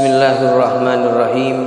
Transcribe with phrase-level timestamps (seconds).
[0.00, 1.58] بسم الله الرحمن الرحيم.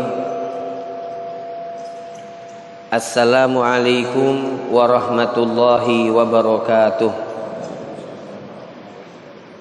[2.89, 4.33] السلام عليكم
[4.73, 7.11] ورحمة الله وبركاته.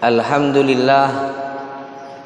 [0.00, 1.08] الحمد لله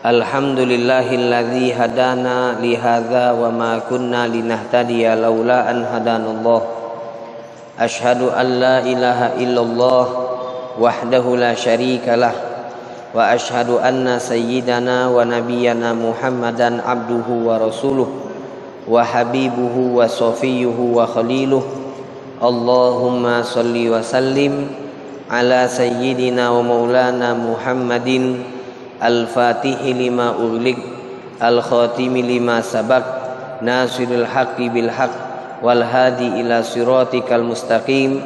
[0.07, 6.63] الحمد لله الذي هدانا لهذا وما كنا لنهتدي لولا أن هدانا الله.
[7.75, 10.07] أشهد أن لا إله إلا الله
[10.79, 12.46] وحده لا شريك له.
[13.17, 18.09] وأشهد أن سيدنا ونبينا محمدا عبده ورسوله
[18.89, 21.63] وحبيبه وصفيه وخليله.
[22.43, 24.53] اللهم صل وسلم
[25.31, 28.37] على سيدنا ومولانا محمد
[29.03, 30.79] الفاتح لما أغلق
[31.43, 33.05] الخاتم لما سبق
[33.63, 35.15] ناصر الحق بالحق
[35.63, 38.21] والهادي إلى صراطك المستقيم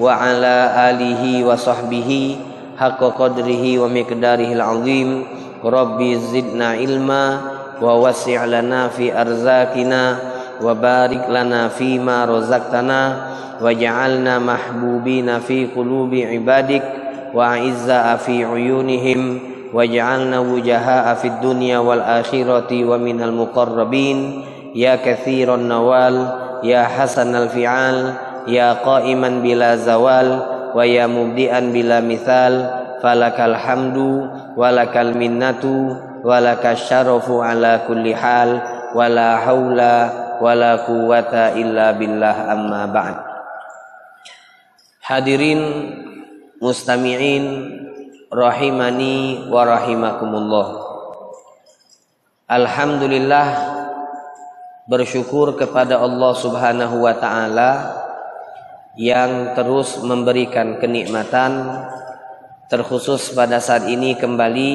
[0.00, 0.56] وعلى
[0.90, 2.36] آله وصحبه
[2.80, 5.24] حق قدره ومقداره العظيم.
[5.64, 7.40] ربي زدنا علما
[7.82, 10.16] ووسع لنا في أرزاقنا
[10.64, 13.00] وبارك لنا فيما رزقتنا
[13.60, 16.82] وجعلنا محبوبين في قلوب عبادك
[17.34, 19.38] وأعزاء في عيونهم
[19.74, 24.18] واجعلنا وجهاء في الدنيا والآخرة ومن المقربين.
[24.74, 26.16] يا كثير النوال
[26.64, 28.12] يا حسن الفعال
[28.48, 32.54] يا قائما بلا زوال wa ya mubdi'an bila mithal
[33.00, 38.60] falakal hamdu walakal minnatu walakal syarafu ala kulli hal
[38.92, 39.96] wala haula
[40.40, 43.16] wala quwata illa billah amma ba'd.
[45.04, 45.60] Hadirin
[46.62, 47.44] mustami'in
[48.30, 50.68] rahimani wa rahimakumullah.
[52.50, 53.46] Alhamdulillah
[54.90, 57.70] bersyukur kepada Allah Subhanahu wa taala
[58.98, 61.82] yang terus memberikan kenikmatan
[62.66, 64.70] terkhusus pada saat ini kembali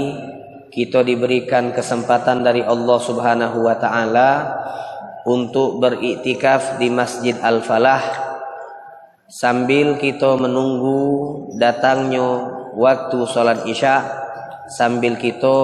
[0.72, 4.31] kita diberikan kesempatan dari Allah Subhanahu wa taala
[5.23, 8.03] untuk beriktikaf di Masjid Al-Falah.
[9.25, 11.01] Sambil kita menunggu
[11.57, 14.06] datangnya waktu sholat isya
[14.69, 15.57] sambil kita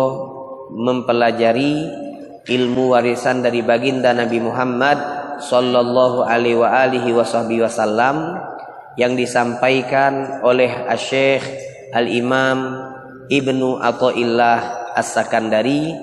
[0.72, 1.92] mempelajari
[2.48, 8.38] ilmu warisan dari baginda Nabi Muhammad sallallahu alaihi wa alihi wasallam
[8.96, 11.44] yang disampaikan oleh Syekh
[11.92, 12.88] Al-Imam
[13.32, 15.96] Ibnu Athaillah As-Sakandari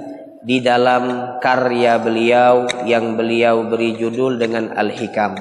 [0.42, 5.36] di dalam karya beliau yang beliau beri judul dengan Al-Hikam.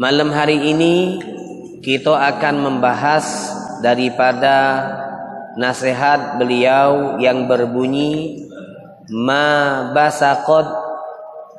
[0.00, 1.20] Malam hari ini
[1.84, 3.26] kita akan membahas
[3.84, 4.56] daripada
[5.60, 8.42] nasihat beliau yang berbunyi
[9.12, 10.83] ma basaqad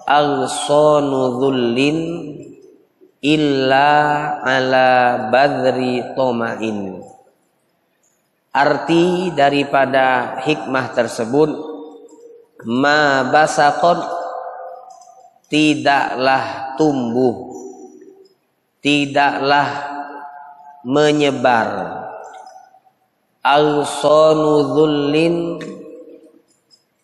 [0.05, 1.99] aghsanu dhullin
[3.25, 3.91] illa
[4.45, 4.89] ala
[5.33, 7.01] badri tomain.
[8.55, 11.49] Arti daripada hikmah tersebut
[12.63, 13.99] ma basaqad
[15.51, 17.51] tidaklah tumbuh
[18.85, 19.69] tidaklah
[20.85, 21.69] menyebar.
[23.41, 25.57] Aghsanu dhullin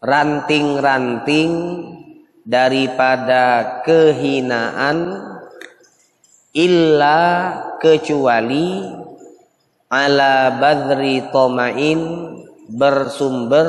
[0.02, 1.54] ranting-ranting
[2.42, 4.98] daripada kehinaan
[6.52, 7.20] illa
[7.80, 8.84] kecuali
[9.92, 12.00] ala badri tomain
[12.72, 13.68] bersumber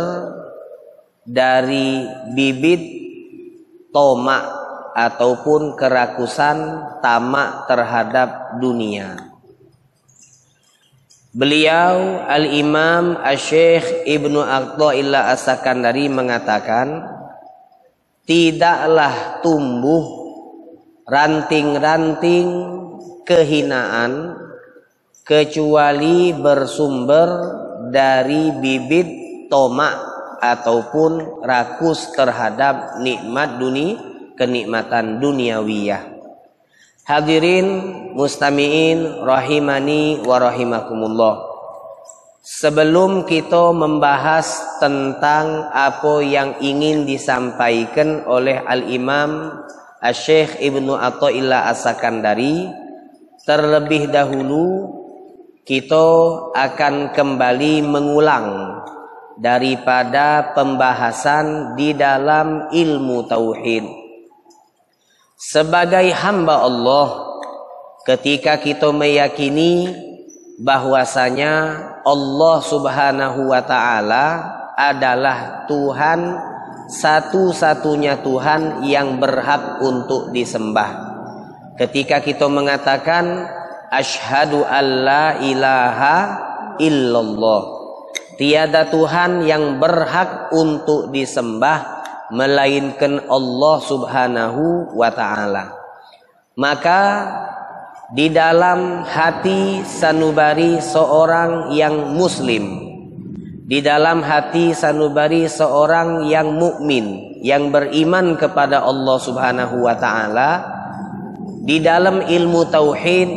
[1.22, 2.82] dari bibit
[3.94, 4.44] tomak
[4.92, 6.58] ataupun kerakusan
[7.00, 9.32] tamak terhadap dunia.
[11.32, 17.08] Beliau Al-Imam Asy-Syaikh Ibnu Athaillah As-Sakandari mengatakan
[18.26, 20.04] tidaklah tumbuh
[21.06, 22.48] ranting-ranting
[23.26, 24.38] kehinaan
[25.22, 27.28] kecuali bersumber
[27.90, 29.08] dari bibit
[29.46, 29.94] tomak
[30.42, 33.98] ataupun rakus terhadap nikmat dunia
[34.34, 36.02] kenikmatan duniawiyah.
[37.02, 37.66] Hadirin
[38.14, 41.51] mustamiin rahimani wa rahimakumullah.
[42.42, 49.62] Sebelum kita membahas tentang apa yang ingin disampaikan oleh Al-Imam
[50.10, 52.66] Syekh Ibnu Athaillah As-Sakandari,
[53.46, 54.90] terlebih dahulu
[55.62, 56.10] kita
[56.50, 58.74] akan kembali mengulang
[59.38, 63.86] daripada pembahasan di dalam ilmu tauhid.
[65.38, 67.38] Sebagai hamba Allah,
[68.02, 70.10] ketika kita meyakini
[70.60, 71.52] bahwasanya
[72.04, 74.26] Allah Subhanahu wa taala
[74.76, 76.20] adalah Tuhan
[76.92, 81.12] satu-satunya Tuhan yang berhak untuk disembah.
[81.80, 83.48] Ketika kita mengatakan
[83.88, 86.16] asyhadu alla ilaha
[86.76, 87.62] illallah
[88.36, 92.02] tiada Tuhan yang berhak untuk disembah
[92.32, 95.76] melainkan Allah Subhanahu wa taala.
[96.56, 97.00] Maka
[98.12, 102.92] di dalam hati sanubari seorang yang muslim.
[103.64, 110.50] Di dalam hati sanubari seorang yang mukmin yang beriman kepada Allah Subhanahu wa taala.
[111.64, 113.30] Di dalam ilmu tauhid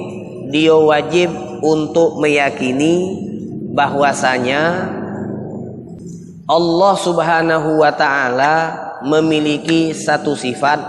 [0.51, 1.31] dia wajib
[1.63, 3.15] untuk meyakini
[3.71, 4.91] bahwasanya
[6.51, 8.55] Allah Subhanahu wa taala
[9.07, 10.83] memiliki satu sifat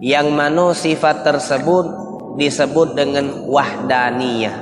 [0.00, 2.05] yang mana sifat tersebut
[2.36, 4.56] disebut dengan wahdaniyah.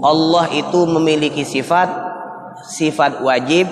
[0.00, 1.88] Allah itu memiliki sifat
[2.64, 3.68] sifat wajib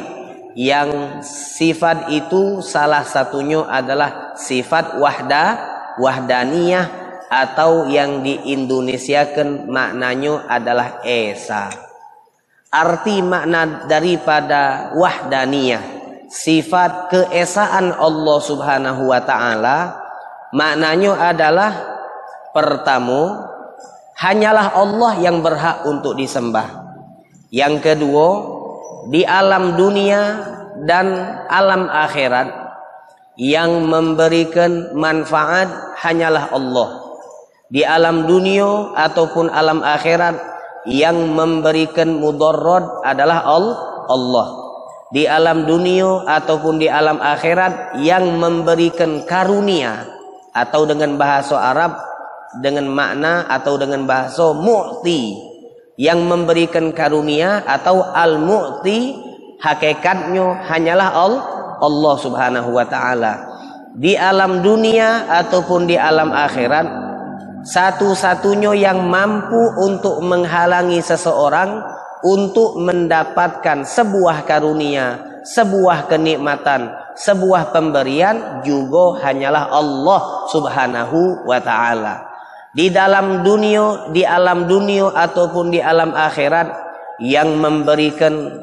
[0.57, 5.57] yang sifat itu salah satunya adalah sifat wahda
[6.01, 6.87] wahdaniyah
[7.29, 11.69] atau yang diindonesiakan maknanya adalah esa.
[12.69, 15.81] Arti makna daripada wahdaniyah
[16.29, 19.97] sifat keesaan Allah Subhanahu wa taala
[20.53, 21.98] maknanya adalah
[22.59, 23.47] pertama
[24.19, 26.67] hanyalah Allah yang berhak untuk disembah.
[27.55, 28.29] Yang kedua,
[29.15, 30.43] di alam dunia
[30.83, 31.07] dan
[31.47, 32.51] alam akhirat
[33.39, 35.71] yang memberikan manfaat
[36.03, 36.89] hanyalah Allah.
[37.71, 40.35] Di alam dunia ataupun alam akhirat
[40.91, 43.47] yang memberikan mudarat adalah
[44.11, 44.49] Allah.
[45.15, 50.19] Di alam dunia ataupun di alam akhirat yang memberikan karunia
[50.53, 52.18] atau dengan bahasa Arab
[52.57, 55.37] dengan makna atau dengan bahasa mu'ti
[56.01, 59.19] yang memberikan karunia atau al-mu'ti
[59.61, 61.11] hakikatnya hanyalah
[61.83, 63.45] Allah Subhanahu wa taala.
[63.99, 66.87] Di alam dunia ataupun di alam akhirat
[67.67, 71.83] satu-satunya yang mampu untuk menghalangi seseorang
[72.23, 80.23] untuk mendapatkan sebuah karunia, sebuah kenikmatan, sebuah pemberian juga hanyalah Allah
[80.55, 82.29] Subhanahu wa taala
[82.79, 86.71] di dalam dunia, di alam dunia ataupun di alam akhirat
[87.19, 88.55] yang memberikan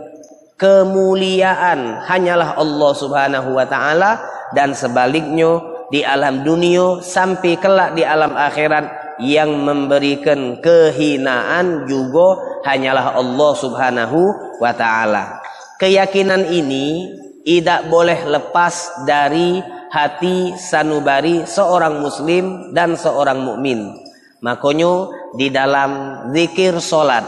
[0.56, 4.24] kemuliaan hanyalah Allah Subhanahu wa taala
[4.56, 5.60] dan sebaliknya
[5.92, 14.20] di alam dunia sampai kelak di alam akhirat yang memberikan kehinaan juga hanyalah Allah Subhanahu
[14.64, 15.44] wa taala.
[15.76, 17.12] Keyakinan ini
[17.44, 19.60] tidak boleh lepas dari
[19.92, 24.05] hati sanubari seorang muslim dan seorang mukmin.
[24.46, 27.26] Makanya di dalam zikir solat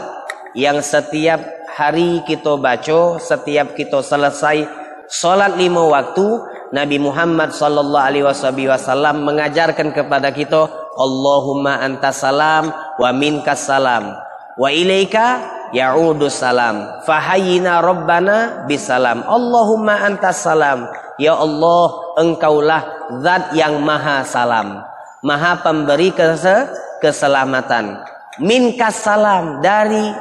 [0.54, 1.42] yang setiap
[1.74, 4.62] hari kita baca, setiap kita selesai
[5.10, 6.26] solat lima waktu,
[6.70, 14.14] Nabi Muhammad sallallahu alaihi wasallam mengajarkan kepada kita, Allahumma antas salam wa minkas salam
[14.54, 15.42] wa ilaika
[15.74, 17.02] ya'udus salam.
[17.02, 19.26] Fahayina rabbana bisalam.
[19.26, 20.86] Allahumma antas salam.
[21.18, 22.82] Ya Allah engkaulah
[23.26, 24.86] zat yang maha salam.
[25.22, 28.02] Maha pemberi kese keselamatan
[28.42, 30.14] minkas salam dari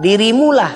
[0.00, 0.72] dirimulah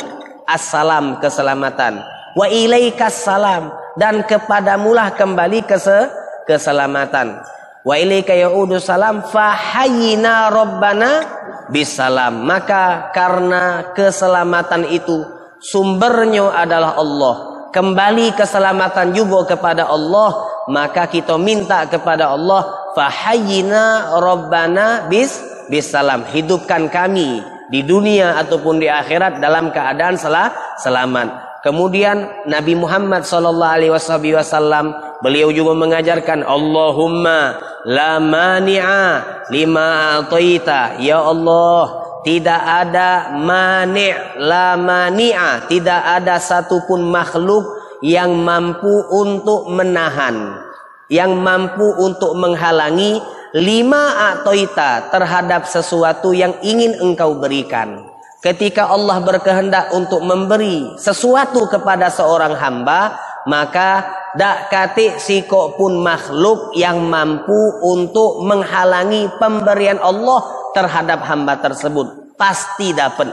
[0.49, 2.01] assalam keselamatan
[2.37, 6.09] wa ilaikas salam dan kepadamulah kembali kese
[6.45, 7.41] keselamatan
[7.83, 11.37] wa ilaika ya'udus salam fahayina rabbana
[11.71, 12.47] bisalam.
[12.47, 15.25] Maka karena keselamatan itu
[15.59, 17.35] sumbernya adalah Allah.
[17.75, 20.33] Kembali keselamatan juga kepada Allah,
[20.73, 22.65] maka kita minta kepada Allah,
[22.97, 25.37] fahayyina rabbana bis
[25.69, 26.25] bisalam.
[26.33, 30.51] Hidupkan kami di dunia ataupun di akhirat dalam keadaan salah
[30.81, 31.61] selamat.
[31.61, 39.03] Kemudian Nabi Muhammad wasallam beliau juga mengajarkan Allahumma la mani'a
[39.51, 47.67] lima ataita ya Allah tidak ada mani' la mani'a tidak ada satupun makhluk
[47.99, 50.66] yang mampu untuk menahan
[51.13, 53.23] yang mampu untuk menghalangi
[53.55, 58.05] lima atoita terhadap sesuatu yang ingin engkau berikan.
[58.45, 66.75] Ketika Allah berkehendak untuk memberi sesuatu kepada seorang hamba maka dak kati siko pun makhluk
[66.75, 70.43] yang mampu untuk menghalangi pemberian Allah
[70.75, 72.37] terhadap hamba tersebut.
[72.37, 73.33] Pasti dapat.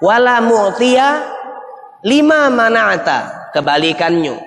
[0.00, 1.20] Wala mu'tiya
[2.06, 3.52] lima mana'ata.
[3.52, 4.38] Kebalikannya.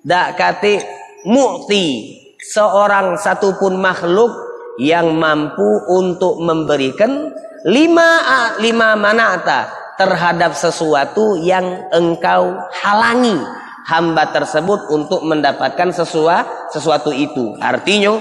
[0.00, 4.32] Dak kati mu'ti seorang satupun makhluk
[4.80, 7.32] yang mampu untuk memberikan
[7.64, 8.20] lima
[8.60, 13.38] lima mana'ata terhadap sesuatu yang engkau halangi
[13.86, 17.54] hamba tersebut untuk mendapatkan sesuatu sesuatu itu.
[17.62, 18.18] Artinya,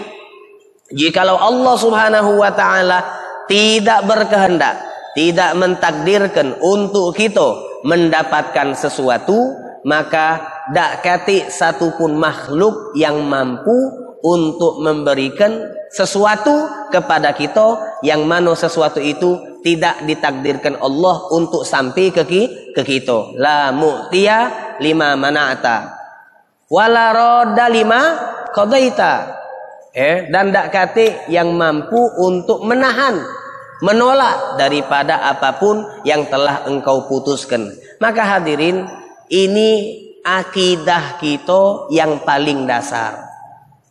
[0.93, 2.99] jikalau Allah Subhanahu wa taala
[3.49, 4.77] tidak berkehendak,
[5.17, 9.35] tidak mentakdirkan untuk kita mendapatkan sesuatu
[9.83, 13.75] maka dak kati satupun makhluk yang mampu
[14.23, 15.51] untuk memberikan
[15.91, 22.23] sesuatu kepada kita yang mana sesuatu itu tidak ditakdirkan Allah untuk sampai ke
[22.71, 23.35] ke kita.
[23.35, 24.39] La mu'tiya
[24.79, 26.03] lima mana'ata
[26.71, 28.01] wala radda lima
[28.55, 29.13] qadaita.
[29.93, 33.21] Eh dan dak kati yang mampu untuk menahan
[33.85, 37.69] menolak daripada apa pun yang telah engkau putuskan.
[38.01, 38.89] Maka hadirin
[39.29, 43.27] ini akidah kita yang paling dasar.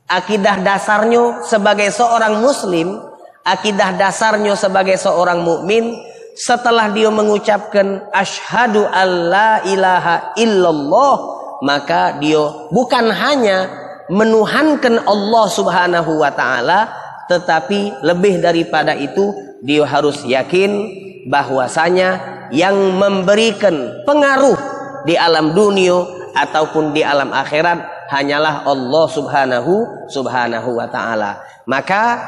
[0.08, 3.00] Akidah dasarnya sebagai seorang muslim,
[3.44, 5.96] akidah dasarnya sebagai seorang mukmin
[6.32, 11.16] setelah dia mengucapkan asyhadu alla ilaha illallah
[11.60, 12.40] maka dia
[12.72, 13.68] bukan hanya
[14.08, 16.88] menuhankan Allah Subhanahu wa taala
[17.28, 20.88] tetapi lebih daripada itu dia harus yakin
[21.28, 22.18] bahwasanya
[22.50, 24.56] yang memberikan pengaruh
[25.04, 31.40] di alam dunia ataupun di alam akhirat hanyalah Allah Subhanahu Subhanahu wa taala.
[31.68, 32.20] Maka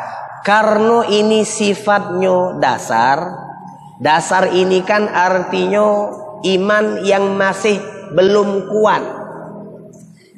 [0.44, 3.18] karena ini sifatnya dasar,
[4.00, 6.12] dasar ini kan artinya
[6.44, 7.80] iman yang masih
[8.12, 9.02] belum kuat.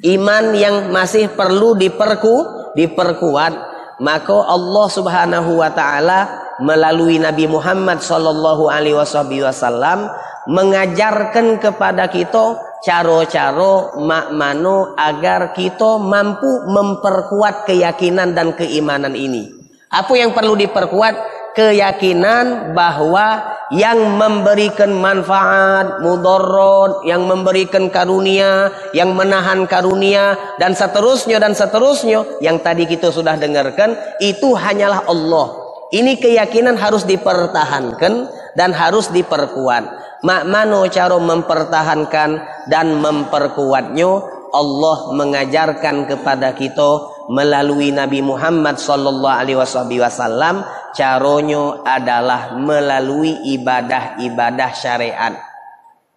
[0.05, 2.35] Iman yang masih perlu diperku
[2.77, 3.53] diperkuat,
[3.99, 10.09] maka Allah Subhanahu wa taala melalui Nabi Muhammad sallallahu alaihi wasallam
[10.47, 19.49] mengajarkan kepada kita caro-caro mak mano agar kita mampu memperkuat keyakinan dan keimanan ini.
[19.87, 21.37] Apa yang perlu diperkuat?
[21.57, 31.57] Keyakinan bahwa yang memberikan manfaat, mudarat, yang memberikan karunia, yang menahan karunia dan seterusnya dan
[31.57, 35.47] seterusnya yang tadi kita sudah dengarkan itu hanyalah Allah.
[35.89, 38.27] Ini keyakinan harus dipertahankan
[38.57, 39.83] dan harus diperkuat.
[40.25, 42.29] Mak mano cara mempertahankan
[42.65, 44.09] dan memperkuatnya
[44.49, 50.65] Allah mengajarkan kepada kita melalui Nabi Muhammad sallallahu alaihi wasallam
[50.97, 55.37] caronyo adalah melalui ibadah-ibadah syariat.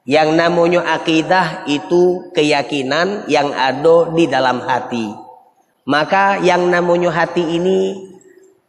[0.09, 5.13] Yang namanya akidah itu keyakinan yang ada di dalam hati.
[5.85, 8.09] Maka yang namanya hati ini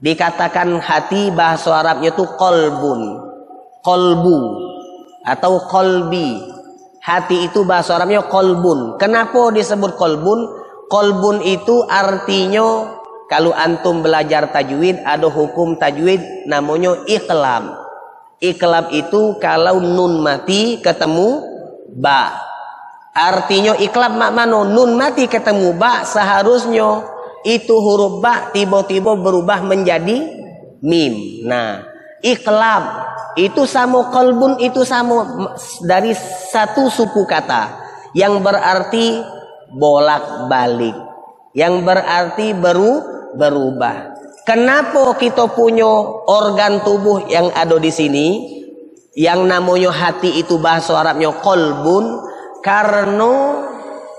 [0.03, 3.30] dikatakan hati bahasa Arabnya itu kolbun.
[3.81, 4.39] Kolbu
[5.25, 6.37] atau kolbi.
[7.01, 9.01] Hati itu bahasa Arabnya kolbun.
[9.01, 10.45] Kenapa disebut kolbun?
[10.85, 12.93] Kolbun itu artinya
[13.25, 17.73] kalau antum belajar tajwid ada hukum tajwid namanya iklam.
[18.37, 21.41] Iklam itu kalau nun mati ketemu
[21.97, 22.37] ba.
[23.17, 27.01] Artinya iklam mak mano nun mati ketemu ba seharusnya
[27.47, 30.21] itu huruf ba tiba-tiba berubah menjadi
[30.85, 31.13] mim.
[31.49, 31.81] Nah,
[32.21, 32.83] iklam
[33.39, 35.47] itu sama kolbun itu sama
[35.85, 36.11] dari
[36.51, 37.79] satu suku kata.
[38.11, 39.05] Yang berarti
[39.71, 41.11] bolak balik
[41.55, 42.91] yang berarti baru
[43.35, 44.15] berubah.
[44.47, 45.87] Kenapa kita punya
[46.27, 48.27] organ tubuh yang ada di sini?
[49.11, 52.23] Yang namanya hati itu bahasa Arabnya kolbun
[52.63, 53.59] karena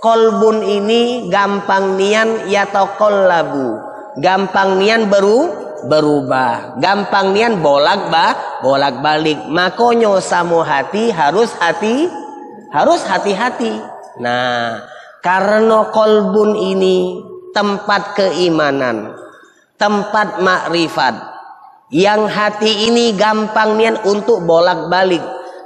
[0.04, 2.68] kolbun ini gampang nian ya
[3.00, 3.80] labu
[4.20, 5.48] gampang nian baru
[5.86, 6.78] berubah.
[6.78, 8.26] Gampang nian bolak ba,
[8.62, 9.38] bolak balik.
[9.48, 12.06] Makonyo samo hati harus hati,
[12.70, 13.78] harus hati-hati.
[14.20, 14.82] Nah,
[15.24, 17.22] karena kolbun ini
[17.54, 19.14] tempat keimanan,
[19.78, 21.14] tempat makrifat.
[21.92, 25.20] Yang hati ini gampang nian untuk bolak balik.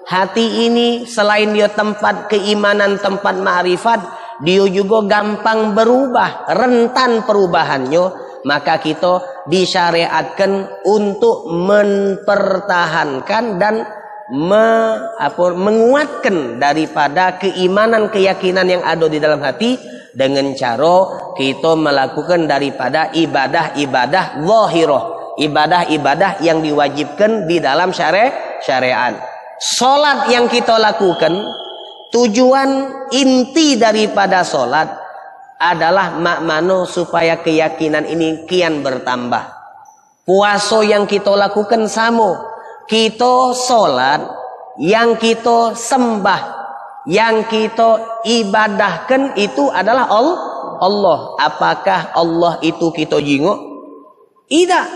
[0.07, 3.99] Hati ini selain dia tempat keimanan, tempat makrifat,
[4.43, 13.83] dia juga gampang berubah, rentan perubahannya maka kita disyariatkan untuk mempertahankan dan
[14.31, 19.75] me, apa, menguatkan daripada keimanan keyakinan yang ada di dalam hati
[20.15, 25.05] dengan cara kita melakukan daripada ibadah-ibadah zahirah
[25.37, 28.33] ibadah-ibadah yang diwajibkan di dalam syariat
[28.65, 29.15] syariat.
[29.61, 31.33] Salat yang kita lakukan
[32.13, 32.71] tujuan
[33.13, 35.06] inti daripada salat
[35.57, 39.57] adalah makmano supaya keyakinan ini kian bertambah.
[40.27, 42.55] Puaso yang kita lakukan sama.
[42.87, 44.23] Kita sholat,
[44.79, 46.43] yang kita sembah,
[47.11, 51.19] yang kita ibadahkan itu adalah Allah.
[51.43, 53.59] Apakah Allah itu kita jingok?
[54.47, 54.87] Tidak.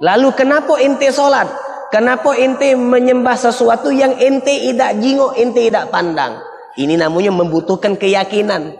[0.00, 1.48] Lalu kenapa ente sholat?
[1.92, 6.40] Kenapa ente menyembah sesuatu yang ente tidak jingok, ente tidak pandang?
[6.76, 8.76] Ini namanya membutuhkan keyakinan.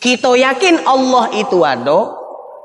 [0.00, 2.16] Kita yakin Allah itu ada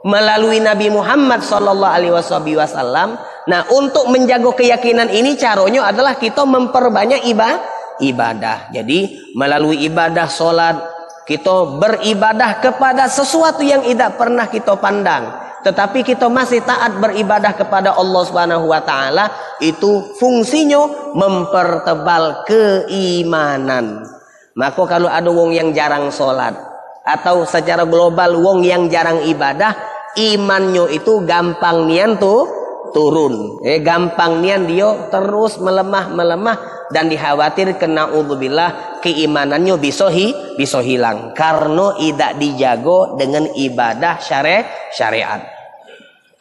[0.07, 3.19] melalui Nabi Muhammad wasallam.
[3.51, 8.71] Nah, untuk menjaga keyakinan ini caranya adalah kita memperbanyak ibadah ibadah.
[8.71, 10.79] Jadi melalui ibadah solat
[11.25, 15.43] kita beribadah kepada sesuatu yang tidak pernah kita pandang.
[15.65, 24.05] Tetapi kita masih taat beribadah kepada Allah Subhanahu wa taala itu fungsinya mempertebal keimanan.
[24.53, 26.74] Maka kalau ada wong yang jarang sholat
[27.05, 29.77] atau secara global wong yang jarang ibadah,
[30.17, 32.49] imannya itu gampang nian tuh
[32.97, 33.61] turun.
[33.61, 36.57] Eh gampang nian dia terus melemah melemah
[36.89, 44.65] dan dikhawatir kena udzubillah keimanannya bisa hi, bisa hilang karena tidak dijago dengan ibadah syari
[44.89, 45.45] syariat.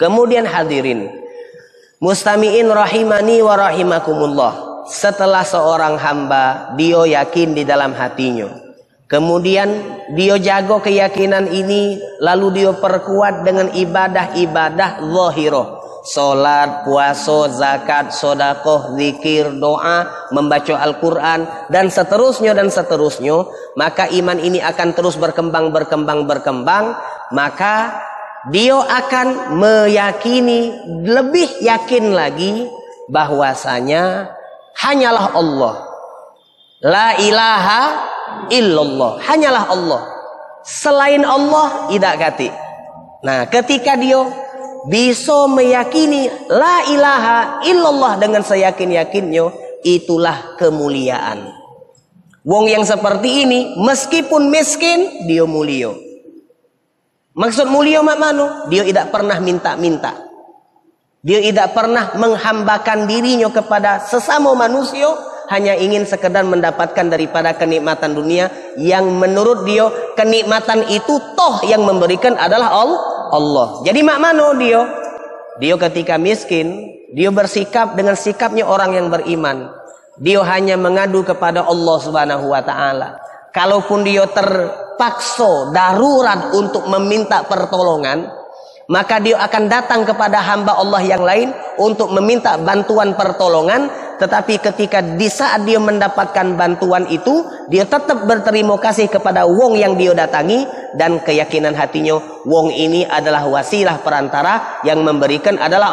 [0.00, 1.12] Kemudian hadirin
[2.00, 4.54] mustamiin rahimani wa rahimakumullah.
[4.84, 8.63] Setelah seorang hamba dia yakin di dalam hatinya
[9.14, 9.70] Kemudian
[10.18, 19.56] dia jago keyakinan ini lalu dia perkuat dengan ibadah-ibadah zahirah Salat, puasa, zakat, sodakoh, zikir,
[19.56, 23.48] doa, membaca Al-Quran, dan seterusnya dan seterusnya.
[23.72, 26.92] Maka iman ini akan terus berkembang, berkembang, berkembang.
[27.32, 28.04] Maka
[28.52, 30.76] dia akan meyakini,
[31.08, 32.68] lebih yakin lagi
[33.08, 34.28] bahwasanya
[34.76, 35.93] hanyalah Allah.
[36.84, 37.82] La ilaha
[38.52, 39.16] illallah.
[39.24, 40.02] Hanyalah Allah.
[40.60, 42.48] Selain Allah, tidak kati.
[43.24, 44.20] Nah, ketika dia
[44.84, 49.48] bisa meyakini la ilaha illallah dengan seyakin-yakinnya
[49.80, 51.56] itulah kemuliaan.
[52.44, 55.96] Wong yang seperti ini meskipun miskin dia mulia.
[57.32, 58.68] Maksud mulia mak mano?
[58.68, 60.12] Dia tidak pernah minta-minta.
[61.24, 65.08] Dia tidak pernah menghambakan dirinya kepada sesama manusia
[65.52, 68.48] hanya ingin sekedar mendapatkan daripada kenikmatan dunia
[68.80, 72.72] yang menurut dia kenikmatan itu toh yang memberikan adalah
[73.32, 73.84] Allah.
[73.84, 74.80] Jadi mak mano dia?
[75.60, 79.70] Dia ketika miskin, dia bersikap dengan sikapnya orang yang beriman.
[80.18, 83.18] Dia hanya mengadu kepada Allah Subhanahu wa taala.
[83.54, 88.26] Kalaupun dia terpaksa darurat untuk meminta pertolongan,
[88.90, 95.02] maka dia akan datang kepada hamba Allah yang lain untuk meminta bantuan pertolongan tetapi ketika
[95.02, 100.66] di saat dia mendapatkan bantuan itu dia tetap berterima kasih kepada wong yang dia datangi
[100.94, 105.90] dan keyakinan hatinya wong ini adalah wasilah perantara yang memberikan adalah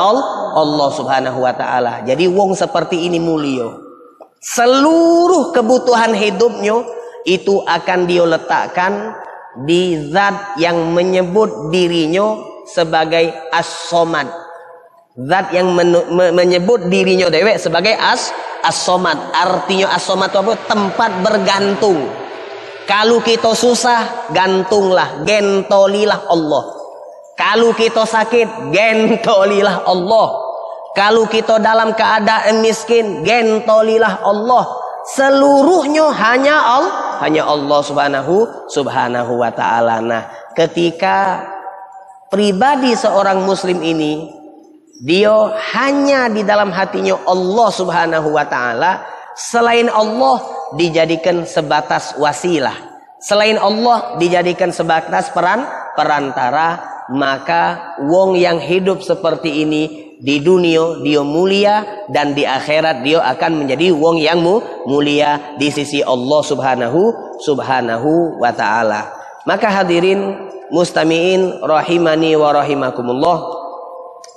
[0.55, 1.93] Allah Subhanahu wa taala.
[2.05, 3.71] Jadi wong seperti ini mulia.
[4.41, 6.81] Seluruh kebutuhan hidupnya
[7.25, 9.13] itu akan dia letakkan
[9.65, 14.25] di zat yang menyebut dirinya sebagai as-somad
[15.27, 15.91] Zat yang men
[16.33, 18.31] menyebut dirinya dewek sebagai as
[18.65, 19.17] as-somad.
[19.35, 20.53] Artinya as-somad itu apa?
[20.65, 22.09] Tempat bergantung.
[22.89, 26.63] Kalau kita susah, gantunglah, gentolilah Allah.
[27.37, 30.27] Kalau kita sakit, gentolilah Allah.
[30.91, 34.65] Kalau kita dalam keadaan miskin, gentolilah Allah.
[35.15, 36.93] Seluruhnya hanya Allah,
[37.25, 39.97] hanya Allah Subhanahu Subhanahu wa taala.
[39.97, 41.41] Nah, ketika
[42.29, 44.40] pribadi seorang muslim ini
[45.01, 45.33] dia
[45.73, 49.01] hanya di dalam hatinya Allah Subhanahu wa taala,
[49.33, 50.45] selain Allah
[50.77, 52.93] dijadikan sebatas wasilah.
[53.17, 55.65] Selain Allah dijadikan sebatas peran
[55.97, 63.25] perantara, maka wong yang hidup seperti ini di dunia dia mulia dan di akhirat dia
[63.25, 64.37] akan menjadi wong yang
[64.85, 67.01] mulia di sisi Allah Subhanahu
[67.41, 69.09] Subhanahu wa taala.
[69.49, 73.60] Maka hadirin mustamiin rahimani wa rahimakumullah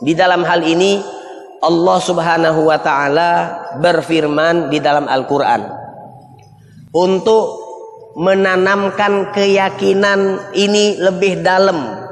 [0.05, 1.01] di dalam hal ini
[1.65, 3.31] Allah Subhanahu wa taala
[3.81, 5.65] berfirman di dalam Al-Qur'an.
[6.93, 7.65] Untuk
[8.15, 12.05] menanamkan keyakinan ini lebih dalam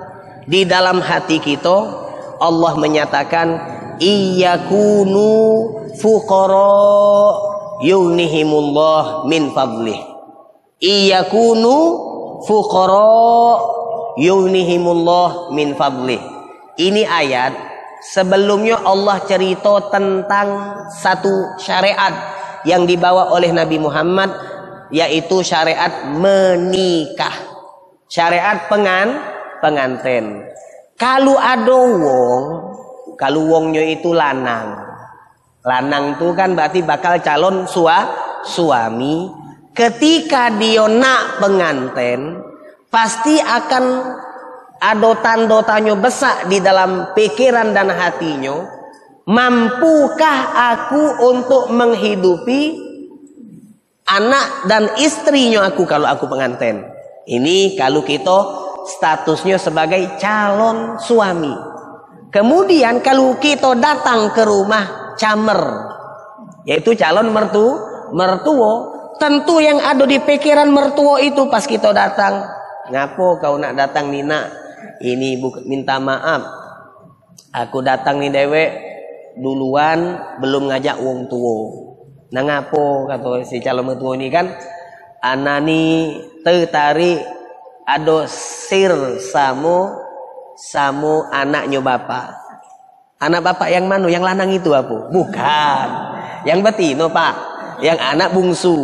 [0.48, 2.02] di dalam hati kita
[2.42, 3.48] Allah menyatakan
[4.02, 5.31] iyakunu
[6.00, 7.31] fuqara
[7.85, 10.00] yunihimullah min fadlih.
[10.83, 11.76] Iyakunu
[12.42, 13.61] fuqara
[14.18, 16.18] yunihimullah min fadlih.
[16.74, 17.71] Ini ayat
[18.02, 22.10] Sebelumnya Allah cerita tentang satu syariat
[22.66, 24.34] yang dibawa oleh Nabi Muhammad
[24.90, 27.30] yaitu syariat menikah.
[28.10, 29.22] Syariat pengan
[29.62, 30.42] pengantin.
[30.98, 32.44] Kalau ada wong,
[33.14, 34.82] kalau wongnya itu lanang.
[35.62, 38.10] Lanang itu kan berarti bakal calon sua,
[38.42, 39.30] suami.
[39.72, 42.36] Ketika dia nak pengantin,
[42.92, 43.84] pasti akan
[44.82, 45.62] ada tanda
[45.94, 48.66] besar di dalam pikiran dan hatinya
[49.30, 50.38] mampukah
[50.74, 52.74] aku untuk menghidupi
[54.10, 56.82] anak dan istrinya aku kalau aku pengantin
[57.30, 58.38] ini kalau kita
[58.98, 61.54] statusnya sebagai calon suami
[62.34, 65.62] kemudian kalau kita datang ke rumah camer
[66.66, 67.78] yaitu calon mertu
[68.10, 68.92] mertua
[69.22, 72.42] tentu yang ada di pikiran mertua itu pas kita datang.
[72.90, 74.62] Ngapo kau nak datang Nina?
[75.02, 76.42] Ini bukan minta maaf.
[77.52, 78.70] Aku datang nih dewek
[79.36, 81.58] duluan belum ngajak wong tua.
[82.32, 84.48] Nah ngapo kata si calon mertua ini kan
[85.20, 87.20] anani tertarik
[87.84, 89.92] ado sir samu
[90.56, 92.40] samu anaknya bapak.
[93.22, 94.10] Anak bapak yang mana?
[94.10, 95.12] Yang lanang itu apa?
[95.14, 95.88] Bukan.
[96.42, 97.34] Yang betino pak.
[97.78, 98.76] Yang anak bungsu.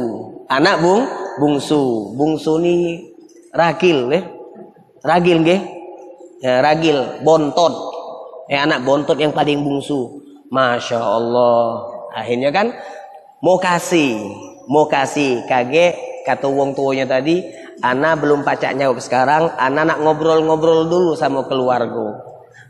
[0.46, 1.02] Anak bung
[1.42, 2.14] bungsu.
[2.14, 3.02] Bungsu ni
[3.50, 4.22] ragil eh.
[5.02, 5.77] Ragil nggih.
[6.38, 7.74] Ya, ragil bontot.
[8.46, 10.22] Eh anak bontot yang paling bungsu.
[10.48, 11.90] Masya Allah.
[12.14, 12.72] Akhirnya kan
[13.42, 14.16] mau kasih,
[14.70, 17.42] mau kasih kage kata wong tuanya tadi,
[17.82, 22.22] Ana belum pacaknya sekarang, Ana nak ngobrol-ngobrol dulu sama keluarga.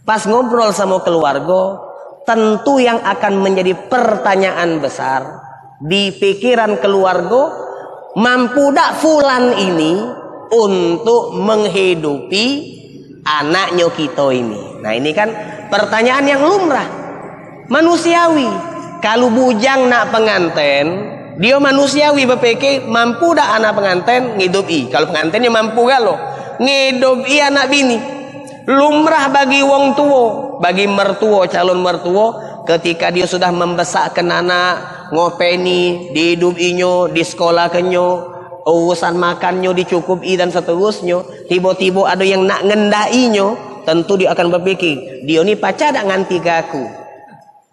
[0.04, 1.81] Pas ngobrol sama keluarga,
[2.24, 5.24] tentu yang akan menjadi pertanyaan besar
[5.81, 7.52] di pikiran keluarga,
[8.16, 9.92] mampu tak fulan ini
[10.48, 12.77] untuk menghidupi
[13.28, 14.80] anaknya kita ini.
[14.80, 15.28] Nah ini kan
[15.68, 16.88] pertanyaan yang lumrah,
[17.68, 18.48] manusiawi.
[18.98, 20.86] Kalau bujang nak pengantin,
[21.38, 24.90] dia manusiawi berpikir mampu dah anak pengantin ngidupi.
[24.90, 26.18] Kalau pengantinnya mampu galo
[26.58, 27.98] ngidupi anak bini.
[28.68, 32.26] Lumrah bagi wong tua, bagi mertua calon mertua
[32.68, 34.74] ketika dia sudah membesarkan anak
[35.08, 38.38] ngopeni di hidup inyo di sekolah kenyo
[38.68, 41.24] urusan makannya dicukupi dan seterusnya.
[41.48, 43.57] Tiba-tiba ada yang nak ngendainya
[43.88, 46.85] tentu dia akan berpikir dia ni pacar tak nganti ke aku?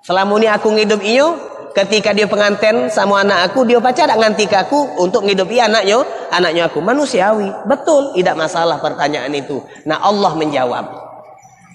[0.06, 1.28] Selama ni aku ngidup inyo
[1.76, 6.06] ketika dia pengantin sama anak aku dia pacar tak nganti ke aku untuk ngidupi anaknya
[6.32, 7.52] anaknya aku manusiawi.
[7.68, 9.60] Betul tidak masalah pertanyaan itu.
[9.84, 10.86] Nah Allah menjawab.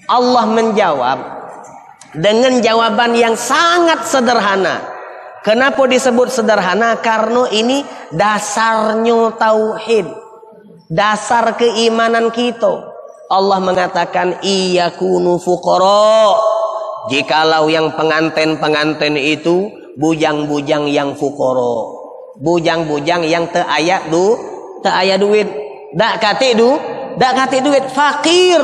[0.09, 1.19] Allah menjawab
[2.17, 5.00] dengan jawaban yang sangat sederhana
[5.41, 6.97] kenapa disebut sederhana?
[7.01, 10.07] Karena ini dasarnya tauhid.
[10.91, 12.91] Dasar keimanan kita.
[13.31, 16.35] Allah mengatakan iyakunu fuqara.
[17.09, 22.01] Jikalau yang pengantin-pengantin itu bujang-bujang yang fukoro
[22.41, 24.35] bujang-bujang yang teayak du
[24.81, 25.47] teayak duit.
[25.93, 26.75] Dak kate du
[27.21, 27.85] dak kate duit.
[27.93, 28.63] Fakir.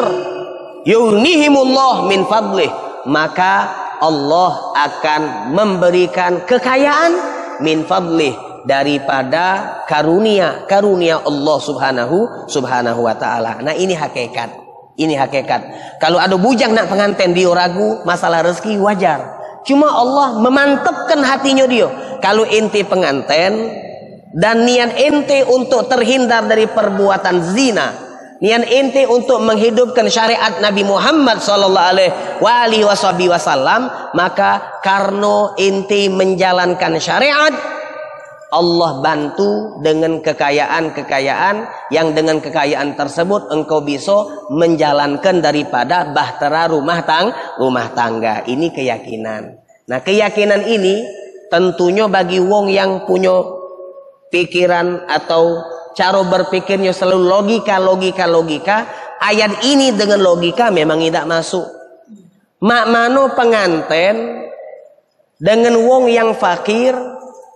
[0.88, 2.72] Yunihimullah min fadlih.
[3.08, 7.14] Maka Allah akan memberikan kekayaan
[7.62, 8.36] min fadlih
[8.68, 13.64] daripada karunia karunia Allah subhanahu subhanahu wa taala.
[13.64, 14.68] Nah ini hakikat.
[14.98, 15.62] Ini hakikat.
[16.02, 19.38] Kalau ada bujang nak pengantin dia ragu masalah rezeki wajar.
[19.62, 21.86] Cuma Allah memantapkan hatinya dia.
[22.18, 23.78] Kalau inti pengantin
[24.34, 28.07] dan niat inti untuk terhindar dari perbuatan zina,
[28.42, 31.88] niat inti untuk menghidupkan syariat Nabi Muhammad sallallahu
[32.42, 37.54] alaihi wasallam, maka karena inti menjalankan syariat
[38.48, 47.36] Allah bantu dengan kekayaan-kekayaan yang dengan kekayaan tersebut engkau bisa menjalankan daripada bahtera rumah tang
[47.60, 48.48] rumah tangga.
[48.48, 49.52] Ini keyakinan.
[49.92, 51.04] Nah, keyakinan ini
[51.52, 53.36] tentunya bagi wong yang punya
[54.32, 55.60] pikiran atau
[55.98, 58.86] cara berpikirnya selalu logika logika logika
[59.18, 61.66] ayat ini dengan logika memang tidak masuk.
[62.62, 64.46] Mak mano penganten
[65.42, 66.94] dengan wong yang fakir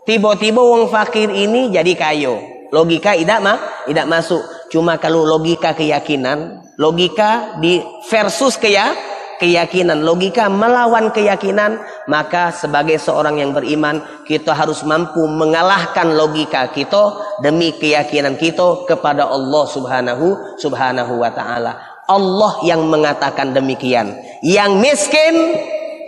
[0.02, 2.42] Tiba-tiba wong fakir ini jadi kayo.
[2.74, 4.42] Logika tidak mah, tidak masuk.
[4.74, 8.96] Cuma kalau logika keyakinan, logika di versus keya,
[9.42, 17.18] keyakinan, logika melawan keyakinan, maka sebagai seorang yang beriman, kita harus mampu mengalahkan logika kita
[17.42, 22.06] demi keyakinan kita kepada Allah Subhanahu Subhanahu wa taala.
[22.06, 24.14] Allah yang mengatakan demikian.
[24.46, 25.36] Yang miskin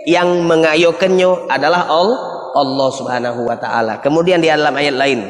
[0.06, 2.20] yang mengayokannya adalah Allah
[2.54, 3.98] Allah Subhanahu wa taala.
[3.98, 5.20] Kemudian di dalam ayat lain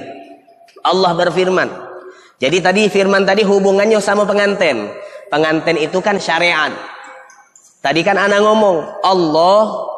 [0.85, 1.69] Allah berfirman.
[2.37, 4.93] Jadi tadi firman tadi hubungannya sama pengantin.
[5.33, 6.71] Pengantin itu kan syariat.
[7.85, 9.92] Tadi kan anak ngomong, Allah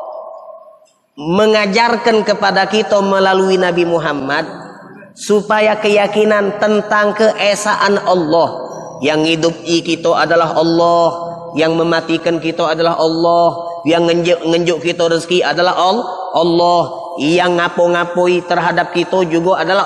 [1.14, 4.42] mengajarkan kepada kita melalui Nabi Muhammad
[5.14, 8.66] supaya keyakinan tentang keesaan Allah.
[9.06, 11.06] Yang hidup kita adalah Allah,
[11.54, 13.46] yang mematikan kita adalah Allah,
[13.86, 15.78] yang ngenjuk, kita rezeki adalah
[16.34, 19.84] Allah yang ngapo-ngapoi terhadap kita juga adalah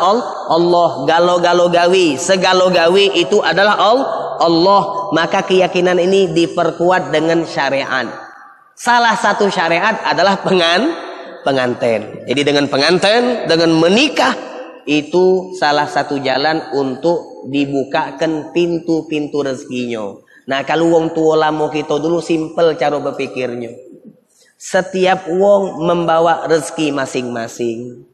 [0.51, 0.91] Allah.
[1.07, 2.19] Galo-galo gawi.
[2.19, 3.79] Segalo gawi itu adalah
[4.41, 5.13] Allah.
[5.15, 8.07] Maka keyakinan ini diperkuat dengan syariat.
[8.75, 10.91] Salah satu syariat adalah pengan
[11.45, 12.25] pengantin.
[12.25, 14.33] Jadi dengan pengantin dengan menikah
[14.89, 20.17] itu salah satu jalan untuk dibukakan pintu-pintu rezekinya.
[20.49, 23.90] Nah kalau wong tua lama kita dulu simple cara berpikirnya
[24.61, 28.05] setiap wong membawa rezeki masing-masing.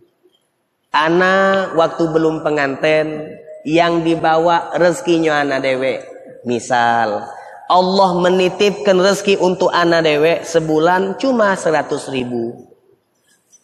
[0.94, 3.34] Ana waktu belum penganten
[3.66, 6.06] yang dibawa rezekinya ana dewe.
[6.46, 7.26] Misal
[7.66, 12.54] Allah menitipkan rezeki untuk ana dewe sebulan cuma 100 ribu.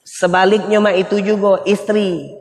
[0.03, 2.35] Sebaliknya mah itu juga istri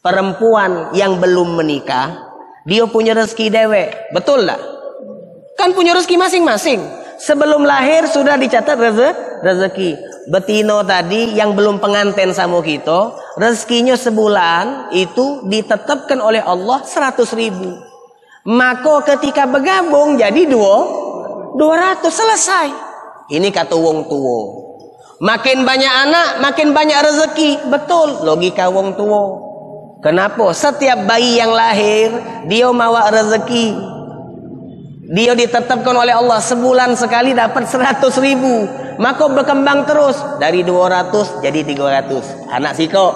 [0.00, 2.32] perempuan yang belum menikah
[2.64, 3.92] dia punya rezeki dewe.
[4.16, 4.58] Betul tak?
[5.60, 7.01] Kan punya rezeki masing-masing.
[7.22, 8.74] Sebelum lahir sudah dicatat
[9.46, 9.90] rezeki.
[10.26, 17.78] Betino tadi yang belum pengantin sama kita, rezekinya sebulan itu ditetapkan oleh Allah 100 ribu.
[18.42, 20.76] Maka ketika bergabung jadi dua,
[21.54, 22.68] 200 selesai.
[23.30, 24.40] Ini kata wong tua.
[25.22, 27.70] Makin banyak anak, makin banyak rezeki.
[27.70, 29.22] Betul, logika wong tua.
[30.02, 30.50] Kenapa?
[30.50, 32.10] Setiap bayi yang lahir,
[32.50, 33.78] dia mawa rezeki.
[35.12, 38.64] Dia ditetapkan oleh Allah sebulan sekali dapat 100 ribu.
[38.96, 40.16] Maka berkembang terus.
[40.40, 42.48] Dari 200 jadi 300.
[42.48, 43.06] Anak siko.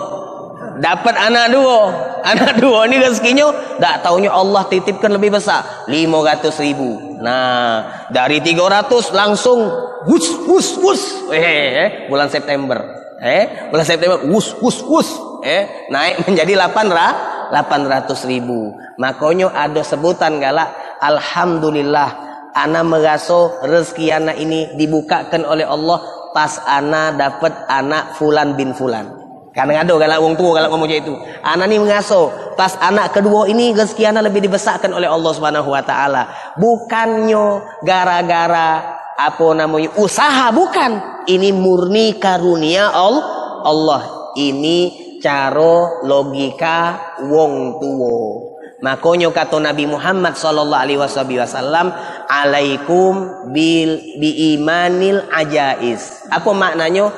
[0.76, 1.80] Dapat anak dua.
[2.36, 3.48] Anak dua ini rezekinya.
[3.80, 5.88] Tak tahunya Allah titipkan lebih besar.
[5.88, 7.16] 500 ribu.
[7.24, 8.04] Nah.
[8.12, 9.64] Dari 300 langsung.
[10.04, 11.00] Wus, wus, wus.
[11.32, 12.76] Eh, eh, bulan September.
[13.24, 14.20] Eh, bulan September.
[14.28, 15.08] Wus, wus, wus.
[15.40, 18.76] Eh, naik menjadi 800 ribu.
[19.00, 26.00] Makanya ada sebutan galak Alhamdulillah Ana meraso rezeki anak ini dibukakan oleh Allah
[26.32, 29.12] pas ana dapat anak fulan bin fulan.
[29.52, 31.12] Karena ada kalau wong tua kalau ngomong itu.
[31.44, 35.84] Ana ni mengaso pas anak kedua ini rezeki ana lebih dibesarkan oleh Allah Subhanahu wa
[35.84, 36.32] taala.
[36.56, 41.24] Bukannya gara-gara apa namanya usaha bukan.
[41.28, 43.24] Ini murni karunia Allah.
[43.68, 44.02] Allah.
[44.32, 44.78] Ini
[45.20, 48.45] cara logika wong tua.
[48.84, 51.96] Makanya kata Nabi Muhammad sallallahu alaihi wasallam,
[52.28, 57.08] "Alaikum bil biimanil ajais." Apa maknanya?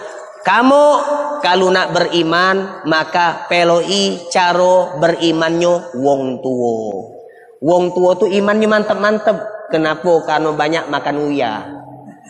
[0.46, 0.84] Kamu
[1.42, 6.78] kalau nak beriman maka peloi caro berimannya wong tua.
[7.58, 9.36] Wong tua tu imannya mantep-mantep.
[9.68, 10.12] Kenapa?
[10.24, 11.54] Karena banyak makan uya.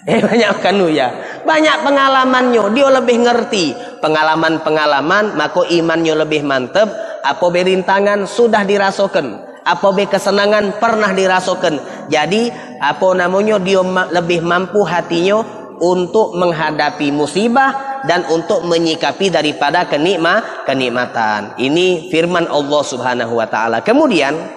[0.08, 1.08] Eh banyak makan uya.
[1.44, 2.72] Banyak pengalamannya.
[2.72, 3.76] Dia lebih ngerti.
[4.00, 6.88] Pengalaman-pengalaman maka imannya lebih mantep
[7.24, 12.08] apa berintangan sudah dirasakan apa be kesenangan pernah dirasakan.
[12.08, 12.48] Jadi
[12.80, 15.44] apa namanya dia lebih mampu hatinya
[15.78, 21.54] untuk menghadapi musibah dan untuk menyikapi daripada kenikma kenikmatan.
[21.60, 23.84] Ini firman Allah Subhanahu wa taala.
[23.84, 24.56] Kemudian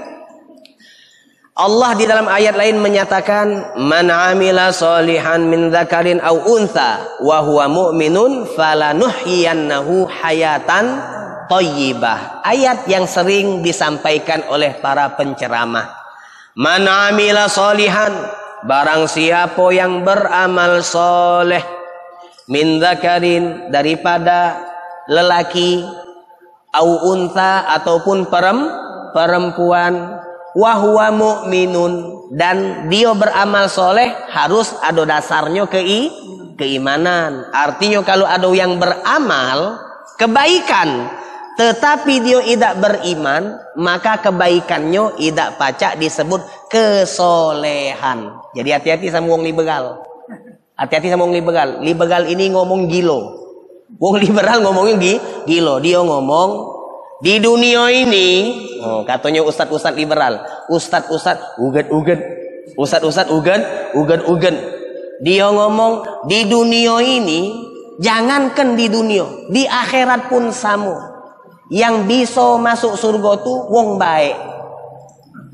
[1.52, 7.68] Allah di dalam ayat lain menyatakan man amila solihan min dzakarin au untha wa huwa
[7.68, 10.86] mu'minun falanuhyiyannahu hayatan
[11.52, 12.40] Toyibah.
[12.48, 15.92] Ayat yang sering disampaikan oleh para penceramah.
[16.56, 18.16] Man amila solihan.
[18.64, 21.60] Barang siapa yang beramal soleh.
[22.48, 24.64] Min zakarin daripada
[25.12, 25.84] lelaki.
[26.72, 28.32] Au unta ataupun
[29.12, 30.24] perempuan.
[30.56, 32.24] Wahwa mu'minun.
[32.32, 36.08] Dan dia beramal soleh harus ada dasarnya kei,
[36.56, 37.44] keimanan.
[37.52, 39.84] Artinya kalau ada yang beramal
[40.16, 41.12] kebaikan
[41.62, 48.34] tetapi dia tidak beriman, maka kebaikannya tidak pacak disebut kesolehan.
[48.58, 50.02] Jadi hati-hati sama wong liberal.
[50.74, 51.86] Hati-hati sama wong liberal.
[51.86, 53.46] Liberal ini ngomong gilo.
[54.02, 55.78] Wong liberal ngomongnya gilo.
[55.78, 56.50] Dia ngomong
[57.22, 58.30] di dunia ini,
[58.82, 62.18] oh, katanya ustad-ustad liberal, ustad-ustad uget-uget,
[62.74, 63.62] ustad-ustad uget,
[63.94, 64.58] uget-uget.
[65.22, 67.54] Dia ngomong di dunia ini,
[68.02, 71.11] jangankan di dunia, di akhirat pun sama
[71.72, 74.36] yang bisa masuk surga tu wong baik.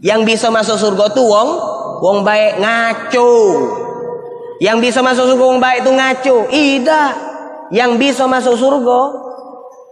[0.01, 1.49] Yang bisa masuk surga tu wong
[2.01, 3.33] wong baik ngaco.
[4.57, 6.35] Yang bisa masuk surga wong baik tu ngaco.
[6.49, 7.03] Ida.
[7.69, 9.01] Yang bisa masuk surga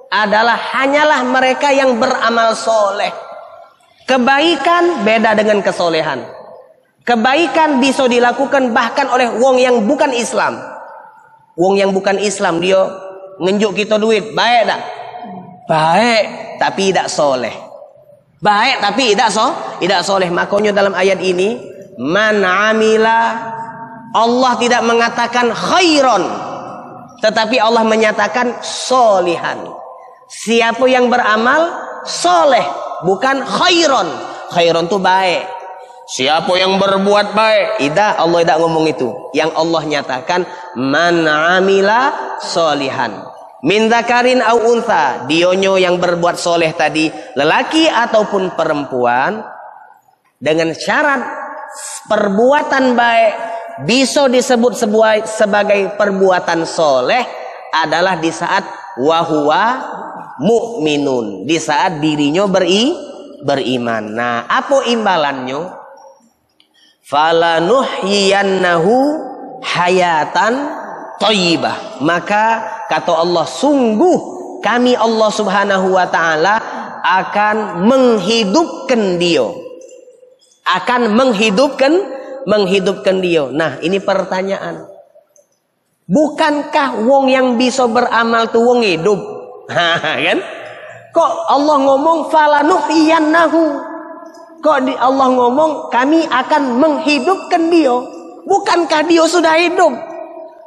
[0.10, 3.14] adalah hanyalah mereka yang beramal soleh.
[4.10, 6.26] Kebaikan beda dengan kesolehan.
[7.06, 10.58] Kebaikan bisa dilakukan bahkan oleh wong yang bukan Islam.
[11.54, 12.82] Wong yang bukan Islam dia
[13.38, 15.05] ngenjuk kita duit, baik tak?
[15.66, 17.54] Baik tapi tidak soleh.
[18.42, 19.50] Baik tapi tidak so,
[19.82, 20.30] tidak soleh.
[20.30, 21.58] Makanya dalam ayat ini
[21.98, 23.20] man amila
[24.16, 26.24] Allah tidak mengatakan khairon
[27.26, 29.66] tetapi Allah menyatakan solihan.
[30.30, 31.74] Siapa yang beramal
[32.06, 32.66] soleh
[33.02, 34.08] bukan khairon.
[34.54, 35.44] Khairon itu baik.
[36.06, 37.82] Siapa yang berbuat baik?
[37.82, 39.10] Tidak, Allah tidak ngomong itu.
[39.34, 40.42] Yang Allah nyatakan
[40.78, 42.14] man amila
[42.46, 43.26] solihan.
[43.66, 49.42] Min zakarin au untha, dionyo yang berbuat soleh tadi, lelaki ataupun perempuan,
[50.38, 51.26] dengan syarat
[52.06, 53.34] perbuatan baik
[53.90, 57.26] bisa disebut sebuah, sebagai perbuatan soleh
[57.74, 58.64] adalah di saat
[59.02, 59.82] wahwa
[60.40, 62.94] mukminun di saat dirinya beri
[63.42, 64.14] beriman.
[64.14, 65.84] Nah, apa imbalannya?
[67.06, 68.94] Falanuhyiyannahu
[69.62, 70.54] hayatan
[71.20, 72.02] thayyibah.
[72.04, 74.18] Maka kata Allah, sungguh
[74.66, 76.56] kami Allah Subhanahu wa taala
[77.06, 79.46] akan menghidupkan dia.
[80.66, 81.94] Akan menghidupkan
[82.50, 83.50] menghidupkan dia.
[83.50, 84.86] Nah, ini pertanyaan.
[86.06, 89.18] Bukankah wong yang bisa beramal tuh wong hidup?
[90.26, 90.40] kan?
[91.14, 93.64] Kok Allah ngomong falanuhyiyannahu?
[94.62, 97.94] Kok di Allah ngomong kami akan menghidupkan dia?
[98.46, 99.94] Bukankah dia sudah hidup?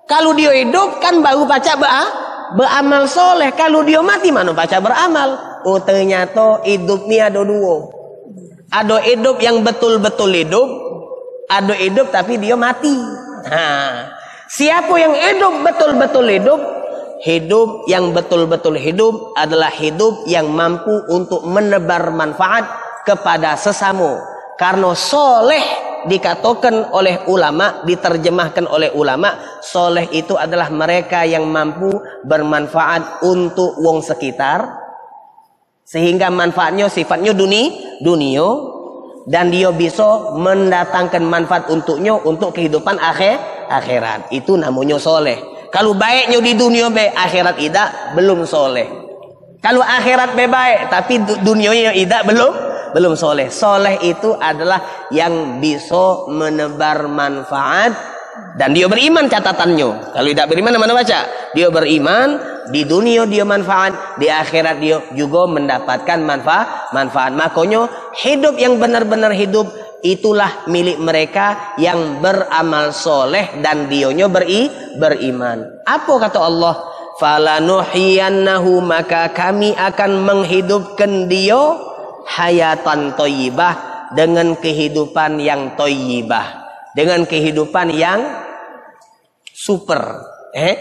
[0.08, 2.08] Kalau dia hidup kan baru baca ba
[2.56, 3.52] beramal soleh.
[3.52, 5.60] Kalau dia mati mana baca beramal?
[5.68, 7.92] Oh ternyata hidup ini ada dua.
[8.72, 10.68] Ada hidup yang betul-betul hidup.
[11.52, 12.92] Ada hidup tapi dia mati.
[13.48, 14.12] Nah,
[14.48, 16.60] siapa yang hidup betul-betul hidup?
[17.18, 22.64] Hidup yang betul-betul hidup adalah hidup yang mampu untuk menebar manfaat
[23.04, 24.20] kepada sesama.
[24.56, 31.90] Karena soleh dikatakan oleh ulama, diterjemahkan oleh ulama, soleh itu adalah mereka yang mampu
[32.22, 34.78] bermanfaat untuk wong sekitar,
[35.82, 38.46] sehingga manfaatnya sifatnya dunia, dunia
[39.26, 44.30] dan dia bisa mendatangkan manfaat untuknya untuk kehidupan akhir akhirat.
[44.30, 45.36] Itu namanya soleh.
[45.68, 48.88] Kalau baiknya di dunia baik, akhirat tidak belum soleh.
[49.58, 53.48] Kalau akhirat baik baik, tapi dunianya tidak belum belum soleh.
[53.52, 58.18] Soleh itu adalah yang bisa menebar manfaat
[58.58, 60.14] dan dia beriman catatannya.
[60.14, 61.20] Kalau tidak beriman mana baca?
[61.54, 62.38] Dia beriman
[62.70, 66.92] di dunia dia manfaat, di akhirat dia juga mendapatkan manfaat.
[66.94, 67.86] Manfaat makanya
[68.18, 69.68] hidup yang benar-benar hidup
[70.02, 75.82] itulah milik mereka yang beramal soleh dan dionya beri beriman.
[75.86, 76.74] Apa kata Allah?
[77.18, 81.58] Falanuhiyannahu maka kami akan menghidupkan dia
[82.28, 86.68] hayatan toyibah dengan kehidupan yang toyibah.
[86.92, 88.20] Dengan kehidupan yang
[89.52, 90.24] super.
[90.52, 90.76] Eh?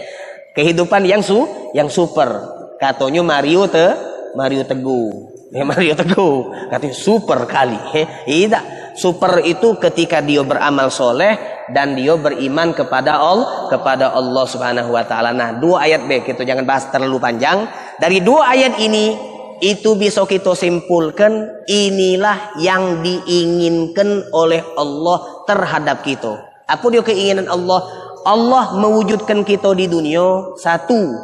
[0.52, 2.58] Kehidupan yang su yang super.
[2.76, 3.86] Katanya Mario te
[4.34, 5.08] Mario Teguh.
[5.54, 6.68] Eh, Mario Teguh.
[6.68, 7.78] Katanya super kali.
[7.94, 11.38] Eh, tidak Super itu ketika dia beramal soleh
[11.70, 15.30] dan dia beriman kepada Allah kepada Allah Subhanahu Wa Taala.
[15.30, 17.62] Nah dua ayat B kita jangan bahas terlalu panjang.
[18.02, 19.14] Dari dua ayat ini
[19.60, 26.38] itu bisa kita simpulkan inilah yang diinginkan oleh Allah terhadap kita.
[26.68, 27.82] Apa dia keinginan Allah?
[28.26, 31.16] Allah mewujudkan kita di dunia satu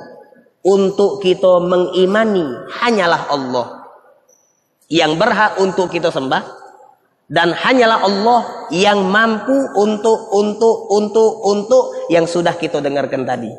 [0.65, 2.47] untuk kita mengimani
[2.81, 3.67] hanyalah Allah
[4.89, 6.65] yang berhak untuk kita sembah
[7.29, 8.41] dan hanyalah Allah
[8.73, 13.53] yang mampu untuk untuk untuk untuk yang sudah kita dengarkan tadi.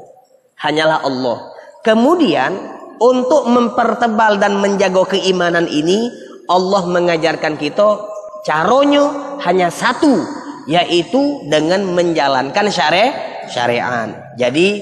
[0.61, 1.37] Hanyalah Allah.
[1.85, 2.55] Kemudian
[2.99, 6.09] untuk mempertebal dan menjaga keimanan ini
[6.45, 7.99] Allah mengajarkan kita
[8.45, 10.21] caranya hanya satu
[10.69, 14.09] yaitu dengan menjalankan syariat syariat.
[14.37, 14.81] Jadi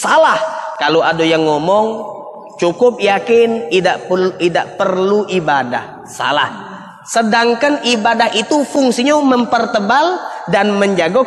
[0.00, 0.40] salah
[0.80, 2.12] kalau ada yang ngomong
[2.60, 6.04] cukup yakin tidak perlu tidak perlu ibadah.
[6.08, 6.72] Salah.
[7.02, 10.22] Sedangkan ibadah itu fungsinya mempertebal
[10.54, 11.26] dan menjaga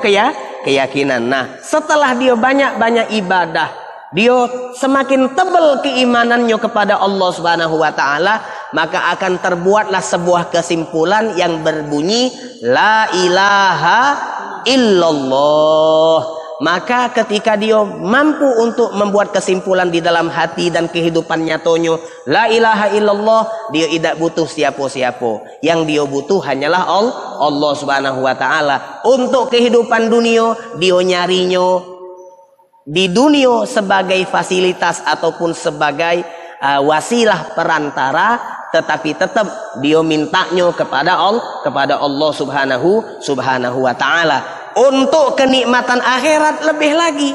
[0.64, 1.28] keyakinan.
[1.28, 3.85] Nah, setelah dia banyak-banyak ibadah,
[4.16, 4.48] dia
[4.80, 8.40] semakin tebal keimanannya kepada Allah Subhanahu wa taala,
[8.72, 12.32] maka akan terbuatlah sebuah kesimpulan yang berbunyi
[12.64, 14.02] la ilaha
[14.64, 16.32] illallah.
[16.64, 22.00] Maka ketika dia mampu untuk membuat kesimpulan di dalam hati dan kehidupan nyatonya
[22.32, 23.44] la ilaha illallah
[23.76, 25.60] dia tidak butuh siapa-siapa.
[25.60, 29.04] Yang dia butuh hanyalah Allah, Allah subhanahu wa ta'ala.
[29.04, 31.95] Untuk kehidupan dunia dia nyarinya
[32.86, 36.22] di dunia sebagai fasilitas ataupun sebagai
[36.62, 38.38] uh, wasilah perantara
[38.70, 39.48] tetapi tetap
[39.82, 44.40] dia mintanya kepada Allah kepada Allah subhanahu subhanahu wa ta'ala.
[44.76, 47.32] Untuk kenikmatan akhirat lebih lagi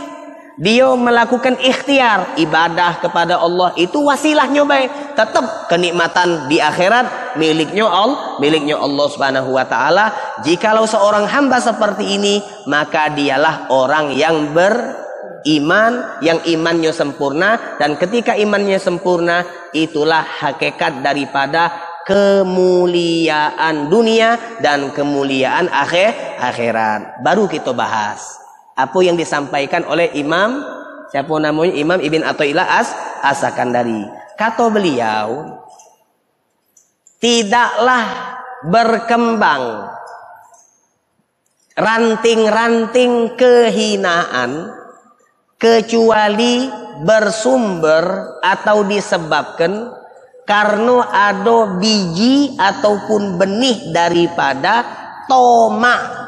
[0.61, 3.73] dia melakukan ikhtiar ibadah kepada Allah.
[3.81, 5.17] Itu wasilahnya baik.
[5.17, 10.13] Tetap kenikmatan di akhirat miliknya Allah miliknya Allah Subhanahu wa taala.
[10.44, 14.53] Jikalau seorang hamba seperti ini maka dialah orang yang
[15.41, 21.73] beriman yang imannya sempurna dan ketika imannya sempurna itulah hakikat daripada
[22.05, 27.25] kemuliaan dunia dan kemuliaan akhir akhirat.
[27.25, 28.21] Baru kita bahas
[28.77, 30.61] apa yang disampaikan oleh Imam
[31.09, 32.93] siapa namanya Imam Ibn Athaillah As
[33.25, 34.09] Asakandari.
[34.37, 35.61] Kata beliau,
[37.21, 39.93] tidaklah berkembang
[41.77, 44.79] ranting-ranting kehinaan
[45.61, 46.65] kecuali
[47.04, 49.92] bersumber atau disebabkan
[50.48, 54.83] karena ada biji ataupun benih daripada
[55.29, 56.19] toma.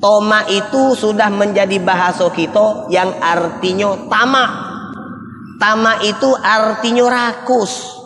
[0.00, 4.50] Toma itu sudah menjadi bahasa kita yang artinya tamak.
[5.60, 8.00] Tamak itu artinya rakus.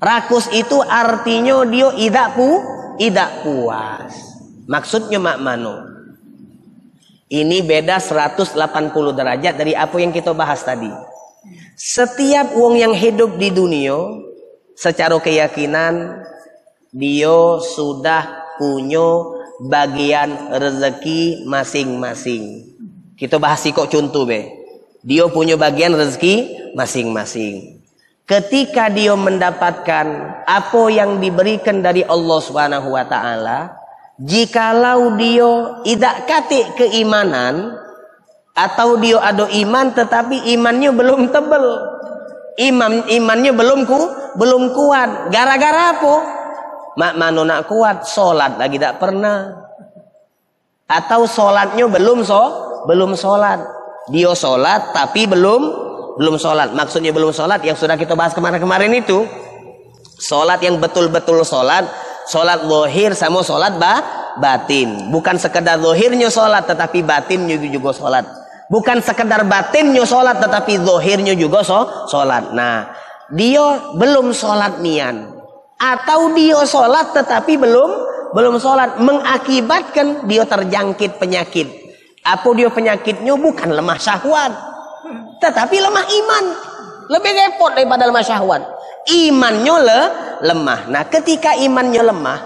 [0.00, 2.48] Rakus itu artinya dia tidak pu,
[2.96, 4.12] tidak puas.
[4.64, 5.93] Maksudnya mak mano.
[7.34, 8.54] Ini beda 180
[9.10, 10.86] derajat dari apa yang kita bahas tadi.
[11.74, 13.98] Setiap wong yang hidup di dunia
[14.78, 16.22] secara keyakinan
[16.94, 19.34] dia sudah punya
[19.66, 22.70] bagian rezeki masing-masing.
[23.18, 24.46] Kita bahas kok contoh be.
[25.02, 27.82] Dia punya bagian rezeki masing-masing.
[28.30, 30.06] Ketika dia mendapatkan
[30.46, 33.83] apa yang diberikan dari Allah Subhanahu wa taala,
[34.20, 37.84] jikalau dia tidak katik keimanan,
[38.54, 41.94] atau dia ada iman tetapi imannya belum tebel
[42.54, 44.00] iman imannya belum ku
[44.38, 45.34] belum kuat.
[45.34, 46.14] Gara-gara apa?
[46.94, 49.66] Mak mano nak kuat solat lagi tak pernah.
[50.86, 52.42] Atau solatnya belum so
[52.86, 53.58] belum solat.
[54.14, 55.62] Dia solat tapi belum
[56.14, 56.70] belum solat.
[56.70, 59.26] Maksudnya belum solat yang sudah kita bahas kemarin-kemarin itu.
[60.14, 61.90] Solat yang betul-betul solat
[62.26, 64.00] solat lohir sama solat ba
[64.40, 71.36] batin bukan sekedar lohirnya solat tetapi batinnya juga solat Bukan sekedar batinnya sholat tetapi zohirnya
[71.36, 72.56] juga so, sholat.
[72.56, 72.96] Nah,
[73.28, 75.36] dia belum sholat nian.
[75.76, 77.90] Atau dia sholat tetapi belum
[78.32, 79.04] belum sholat.
[79.04, 81.68] Mengakibatkan dia terjangkit penyakit.
[82.24, 83.36] Apa dia penyakitnya?
[83.36, 84.52] Bukan lemah syahwat.
[85.44, 86.44] Tetapi lemah iman.
[87.12, 88.64] Lebih repot daripada lemah syahwat.
[89.04, 90.00] Imannya le,
[90.44, 90.92] lemah.
[90.92, 92.40] Nah ketika imannya lemah.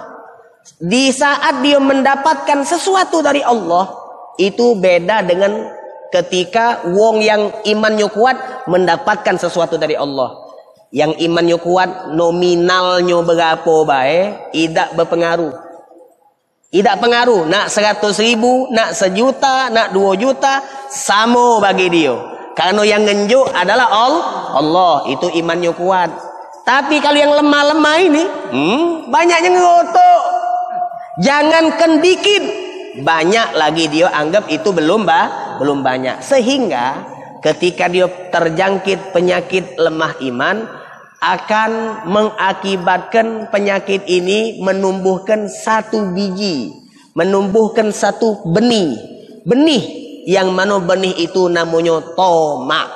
[0.78, 3.90] Di saat dia mendapatkan sesuatu dari Allah.
[4.38, 5.66] Itu beda dengan
[6.14, 10.46] ketika wong yang imannya kuat mendapatkan sesuatu dari Allah.
[10.94, 15.52] Yang imannya kuat nominalnya berapa baik, tidak berpengaruh.
[16.68, 20.60] Tidak pengaruh, nak seratus ribu, nak sejuta, nak dua juta,
[20.92, 22.12] sama bagi dia.
[22.52, 26.27] Karena yang ngenjuk adalah Allah, Allah itu imannya kuat.
[26.68, 30.22] Tapi kalau yang lemah-lemah ini, hmm, banyak yang ngotok.
[31.24, 32.44] Jangankan dikit,
[33.00, 36.20] banyak lagi dia anggap itu belum bah, belum banyak.
[36.20, 37.08] Sehingga
[37.40, 40.68] ketika dia terjangkit penyakit lemah iman
[41.24, 41.70] akan
[42.04, 46.86] mengakibatkan penyakit ini menumbuhkan satu biji
[47.18, 48.94] menumbuhkan satu benih.
[49.42, 49.82] Benih
[50.30, 52.86] yang mana benih itu namanya toma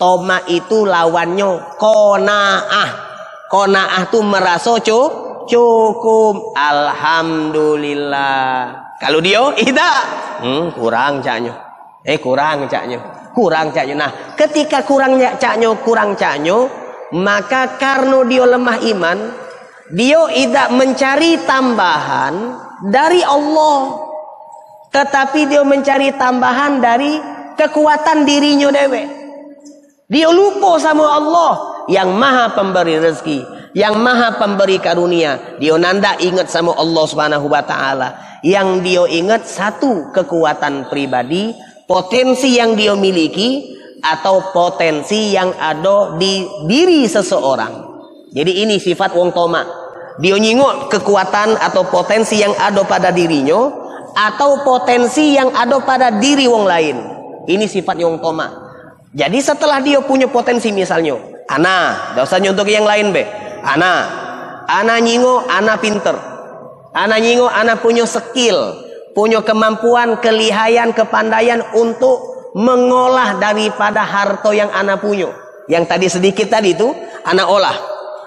[0.00, 2.90] toma itu lawannya konaah
[3.52, 9.96] konaah itu merasa cukup alhamdulillah kalau dia tidak
[10.40, 11.68] hmm, kurang caknya
[12.00, 12.98] Eh kurang caknya.
[13.36, 13.94] Kurang caknya.
[13.94, 16.56] Nah, ketika kurangnya caknya, kurang caknya,
[17.12, 19.18] maka karena dia lemah iman,
[19.92, 22.34] dia tidak mencari tambahan
[22.88, 24.08] dari Allah.
[24.90, 27.20] Tetapi dia mencari tambahan dari
[27.54, 29.19] kekuatan dirinya dewe.
[30.10, 31.52] Dia lupa sama Allah
[31.86, 33.46] yang maha pemberi rezeki,
[33.78, 35.54] yang maha pemberi karunia.
[35.62, 38.42] Dia nanda ingat sama Allah Subhanahu wa taala.
[38.42, 41.54] Yang dia ingat satu kekuatan pribadi,
[41.86, 47.86] potensi yang dia miliki atau potensi yang ada di diri seseorang.
[48.34, 49.62] Jadi ini sifat wong toma.
[50.18, 53.70] Dia nyingok kekuatan atau potensi yang ada pada dirinya
[54.10, 56.96] atau potensi yang ada pada diri wong lain.
[57.46, 58.69] Ini sifat wong toma.
[59.10, 61.18] Jadi setelah dia punya potensi misalnya,
[61.50, 63.26] ana, gak usah nyontok yang lain be.
[63.60, 64.06] Ana,
[64.70, 66.14] ana nyingo, ana pinter.
[66.94, 75.02] Ana nyingo, ana punya skill punya kemampuan, kelihayan, kepandaian untuk mengolah daripada harta yang anak
[75.02, 75.30] punya.
[75.70, 76.90] Yang tadi sedikit tadi itu
[77.22, 77.76] anak olah.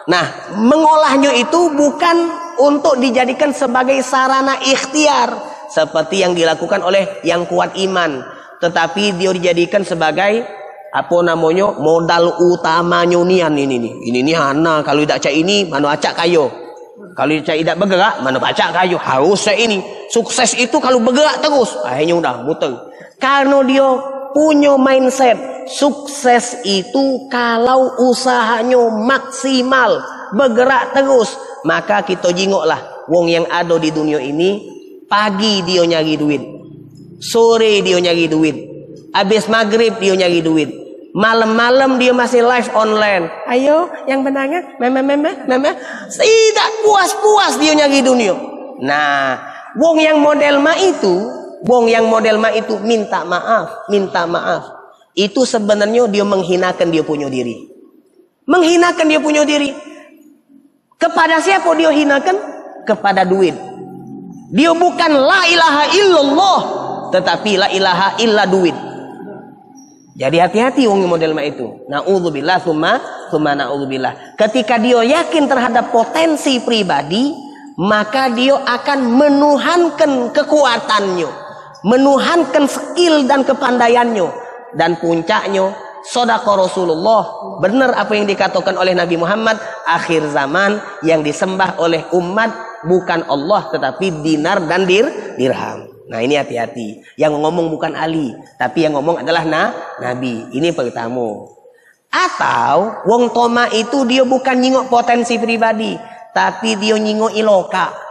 [0.08, 2.18] Nah, mengolahnya itu bukan
[2.60, 5.32] untuk dijadikan sebagai sarana ikhtiar
[5.72, 8.24] seperti yang dilakukan oleh yang kuat iman,
[8.60, 10.44] tetapi dia dijadikan sebagai
[10.94, 13.94] apa namanya modal utamanya nian ini nih.
[14.14, 16.54] Ini nih anak kalau tidak cak ini mana acak kayo.
[17.18, 19.82] Kalau tidak bergerak mana baca kayu harus saya ini
[20.14, 22.70] Sukses itu kalau bergerak terus, akhirnya udah muter.
[23.18, 23.90] Karena dia
[24.30, 30.06] punya mindset sukses itu kalau usahanya maksimal,
[30.38, 31.34] bergerak terus,
[31.66, 34.70] maka kita jingoklah wong yang ada di dunia ini
[35.10, 36.44] pagi dia nyari duit.
[37.18, 38.56] Sore dia nyari duit.
[39.18, 40.70] Habis maghrib dia nyari duit.
[41.14, 43.30] Malam-malam dia masih live online.
[43.46, 45.72] Ayo, yang benarnya, mama, mama, mama.
[46.10, 48.34] Tidak puas-puas dia nyari dunia.
[48.82, 51.14] Nah, Wong yang model ma itu,
[51.66, 54.86] wong yang model ma itu minta maaf, minta maaf.
[55.14, 57.70] itu sebenarnya dia menghinakan dia punya diri.
[58.50, 59.70] Menghinakan dia punya diri.
[60.98, 62.34] Kepada siapa dia hinakan?
[62.82, 63.54] Kepada duit.
[64.50, 66.62] Dia bukan la ilaha illallah,
[67.14, 68.74] tetapi la ilaha illa duit.
[70.14, 71.90] Jadi hati-hati wong model mak itu.
[71.90, 73.02] Nauzubillah summa
[73.34, 74.38] summa nauzubillah.
[74.38, 77.34] Ketika dia yakin terhadap potensi pribadi,
[77.82, 81.30] maka dia akan menuhankan kekuatannya,
[81.82, 84.30] menuhankan skill dan kepandaiannya
[84.78, 87.24] dan puncaknya sodako Rasulullah
[87.64, 89.56] benar apa yang dikatakan oleh Nabi Muhammad
[89.88, 92.52] akhir zaman yang disembah oleh umat
[92.84, 95.08] bukan Allah tetapi dinar dan dir
[95.40, 97.04] dirham nah ini hati-hati.
[97.16, 100.52] Yang ngomong bukan Ali tapi yang ngomong adalah na Nabi.
[100.52, 101.48] Ini pertama.
[102.14, 105.98] Atau wong toma itu dia bukan nyingok potensi pribadi
[106.34, 108.04] tapi dia nyingok iloka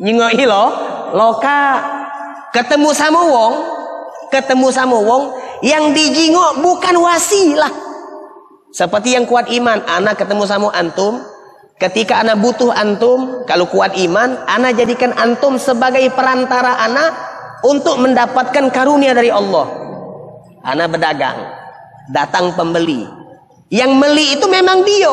[0.00, 0.64] nyingok ilo
[1.12, 1.62] loka.
[2.52, 3.54] Ketemu sama wong
[4.28, 5.32] ketemu sama wong
[5.64, 7.72] yang dijingok bukan wasilah.
[8.72, 11.20] Seperti yang kuat iman, anak ketemu sama antum,
[11.82, 17.10] ketika anak butuh antum, kalau kuat iman, anak jadikan antum sebagai perantara anak
[17.66, 19.66] untuk mendapatkan karunia dari Allah.
[20.62, 21.42] Anak berdagang,
[22.14, 23.02] datang pembeli.
[23.74, 25.10] Yang beli itu memang dia,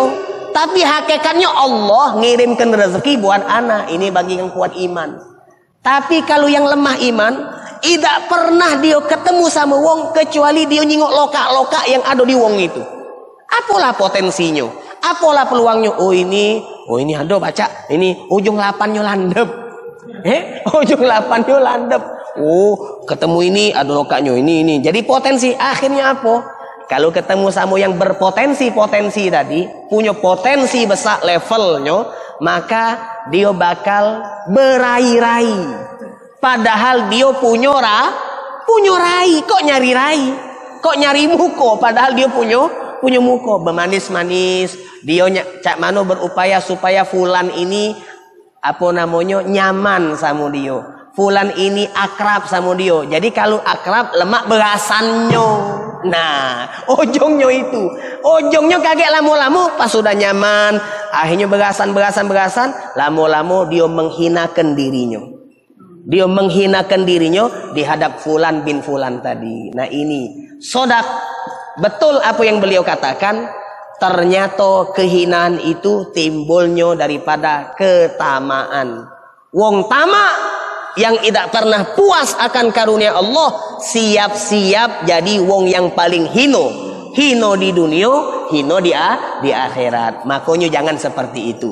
[0.53, 3.89] tapi hakikatnya Allah ngirimkan rezeki buat anak.
[3.89, 5.17] Ini bagi yang kuat iman.
[5.82, 7.34] Tapi kalau yang lemah iman,
[7.82, 12.84] tidak pernah dia ketemu sama wong kecuali dia nyingok loka-loka yang ada di wong itu.
[13.49, 14.88] Apalah potensinya?
[15.00, 15.95] Apalah peluangnya?
[15.95, 17.88] Oh ini, oh ini ada baca.
[17.88, 19.50] Ini ujung lapannya landep.
[20.24, 22.04] Eh, ujung lapannya landep.
[22.39, 24.76] Oh, ketemu ini ada lokanya ini ini.
[24.80, 26.60] Jadi potensi akhirnya apa?
[26.89, 32.10] Kalau ketemu sama yang berpotensi-potensi tadi, punya potensi besar levelnya,
[32.41, 32.97] maka
[33.30, 35.54] dia bakal berai-rai.
[36.41, 38.10] Padahal dia punya ra,
[38.66, 39.38] punya rai.
[39.45, 40.22] Kok nyari rai?
[40.82, 41.78] Kok nyari muko?
[41.78, 42.66] Padahal dia punya
[43.00, 44.76] punya muko bermanis-manis.
[45.04, 45.28] Dia
[45.64, 47.95] cak mano berupaya supaya fulan ini
[48.60, 50.80] apa namanya nyaman sama dia.
[51.16, 52.95] Fulan ini akrab sama dia.
[53.08, 55.47] Jadi kalau akrab lemak berasannya.
[56.08, 56.64] Nah,
[57.00, 57.84] ojongnya itu.
[58.24, 60.80] Ojongnya kaget lama-lama pas sudah nyaman.
[61.12, 62.70] Akhirnya berasan, berasan, berasan.
[62.95, 65.20] Lama-lama dia menghinakan dirinya.
[66.08, 69.76] Dia menghinakan dirinya di hadap fulan bin fulan tadi.
[69.76, 71.06] Nah ini sodak
[71.80, 73.47] betul apa yang beliau katakan.
[73.99, 79.11] Ternyata kehinaan itu timbulnya daripada ketamaan.
[79.51, 80.27] Wong tama
[80.95, 86.71] yang tidak pernah puas akan karunia Allah siap-siap jadi wong yang paling hino
[87.13, 88.09] hino di dunia
[88.49, 88.91] hino di,
[89.43, 91.71] di akhirat makanya jangan seperti itu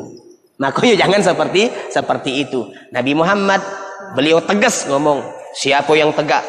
[0.62, 3.60] makanya jangan seperti seperti itu Nabi Muhammad
[4.16, 5.20] Beliau tegas ngomong,
[5.52, 6.46] siapa yang tegak?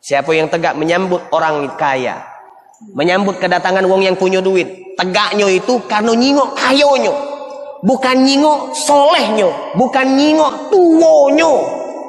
[0.00, 2.22] Siapa yang tegak menyambut orang kaya?
[2.76, 4.96] Menyambut kedatangan wong yang punya duit.
[5.00, 7.12] Tegaknya itu karena nyingok kayonya.
[7.80, 9.48] Bukan nyingok solehnya.
[9.76, 11.52] Bukan nyingok tuwonya.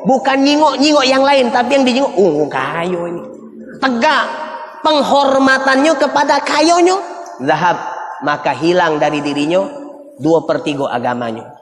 [0.07, 1.51] Bukan nyingok-nyingok yang lain.
[1.51, 3.21] Tapi yang dinyingok, oh kayo ini.
[3.79, 4.25] Tegak.
[4.83, 6.95] Penghormatannya kepada kayonya.
[7.43, 7.77] Zahab.
[8.23, 9.67] Maka hilang dari dirinya
[10.17, 11.53] dua per tiga agamanya.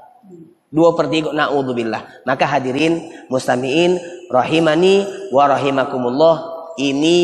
[0.72, 2.26] Dua per tiga na'udzubillah.
[2.26, 3.97] Maka hadirin mustamiin
[4.30, 6.36] rahimani wa rahimakumullah.
[6.76, 7.18] Ini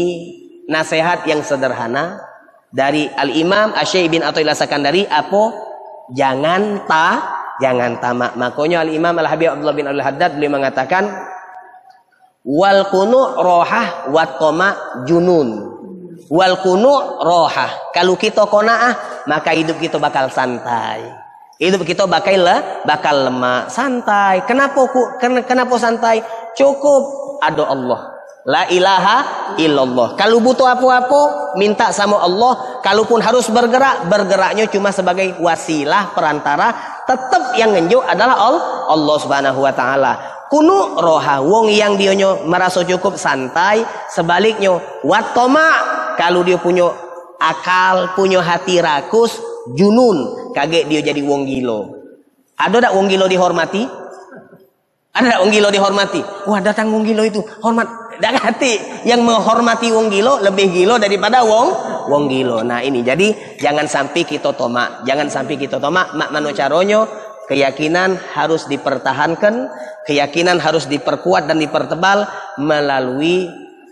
[0.72, 2.24] nasihat yang sederhana
[2.72, 5.52] dari Al-Imam Asyai bin Athaillah Sakandari apa?
[6.16, 7.08] Jangan ta,
[7.60, 8.40] jangan tamak.
[8.40, 11.12] Makanya Al-Imam Al-Habib Abdullah bin Al-Haddad beliau mengatakan
[12.48, 15.68] wal kunu rohah wat koma junun.
[16.32, 17.92] Wal kunu rohah.
[17.92, 21.04] Kalau kita konaah maka hidup kita bakal santai.
[21.62, 24.42] Hidup kita bakal lah, bakal lemah, santai.
[24.50, 26.26] Kenapa ku, kenapa santai?
[26.58, 28.11] Cukup ada Allah.
[28.42, 29.18] La ilaha
[29.62, 30.18] illallah.
[30.18, 32.82] Kalau butuh apa-apa, minta sama Allah.
[32.82, 36.74] Kalaupun harus bergerak, bergeraknya cuma sebagai wasilah perantara.
[37.06, 40.14] Tetap yang ngenjuk adalah Allah, Allah Subhanahu wa taala.
[40.50, 42.12] Kunu roha wong yang dia
[42.44, 44.74] merasa cukup santai, sebaliknya
[45.06, 45.70] watoma
[46.18, 46.92] kalau dia punya
[47.40, 49.40] akal, punya hati rakus,
[49.70, 52.02] junun kaget dia jadi wong gilo
[52.58, 53.86] ada tak wong gilo dihormati
[55.14, 57.88] ada tak wong gilo dihormati wah datang wong gilo itu hormat
[58.22, 59.04] dak hati.
[59.04, 61.68] Yang menghormati wong gilo lebih gilo daripada wong
[62.08, 63.02] wong gilo nah ini.
[63.02, 65.02] Jadi jangan sampai kita tomak.
[65.10, 66.14] Jangan sampai kita tomak.
[66.14, 67.10] Mak mano caronyo
[67.50, 69.68] keyakinan harus dipertahankan
[70.06, 72.26] keyakinan harus diperkuat dan dipertebal
[72.62, 73.50] melalui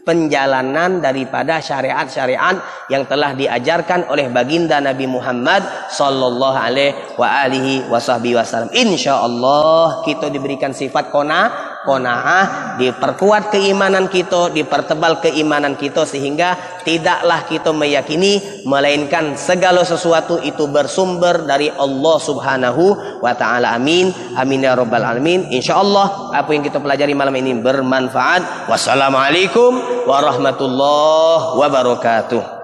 [0.09, 2.57] penjalanan daripada syariat-syariat
[2.89, 5.61] yang telah diajarkan oleh baginda Nabi Muhammad
[5.93, 8.73] sallallahu alaihi wa alihi wasallam.
[8.73, 17.71] Insyaallah kita diberikan sifat kona kona'ah, diperkuat keimanan kita, dipertebal keimanan kita sehingga tidaklah kita
[17.71, 22.84] meyakini melainkan segala sesuatu itu bersumber dari Allah Subhanahu
[23.23, 23.71] wa taala.
[23.71, 24.11] Amin.
[24.36, 25.47] Amin ya rabbal alamin.
[25.55, 28.67] Insyaallah apa yang kita pelajari malam ini bermanfaat.
[28.67, 32.59] Wassalamualaikum warahmatullahi wabarakatuh.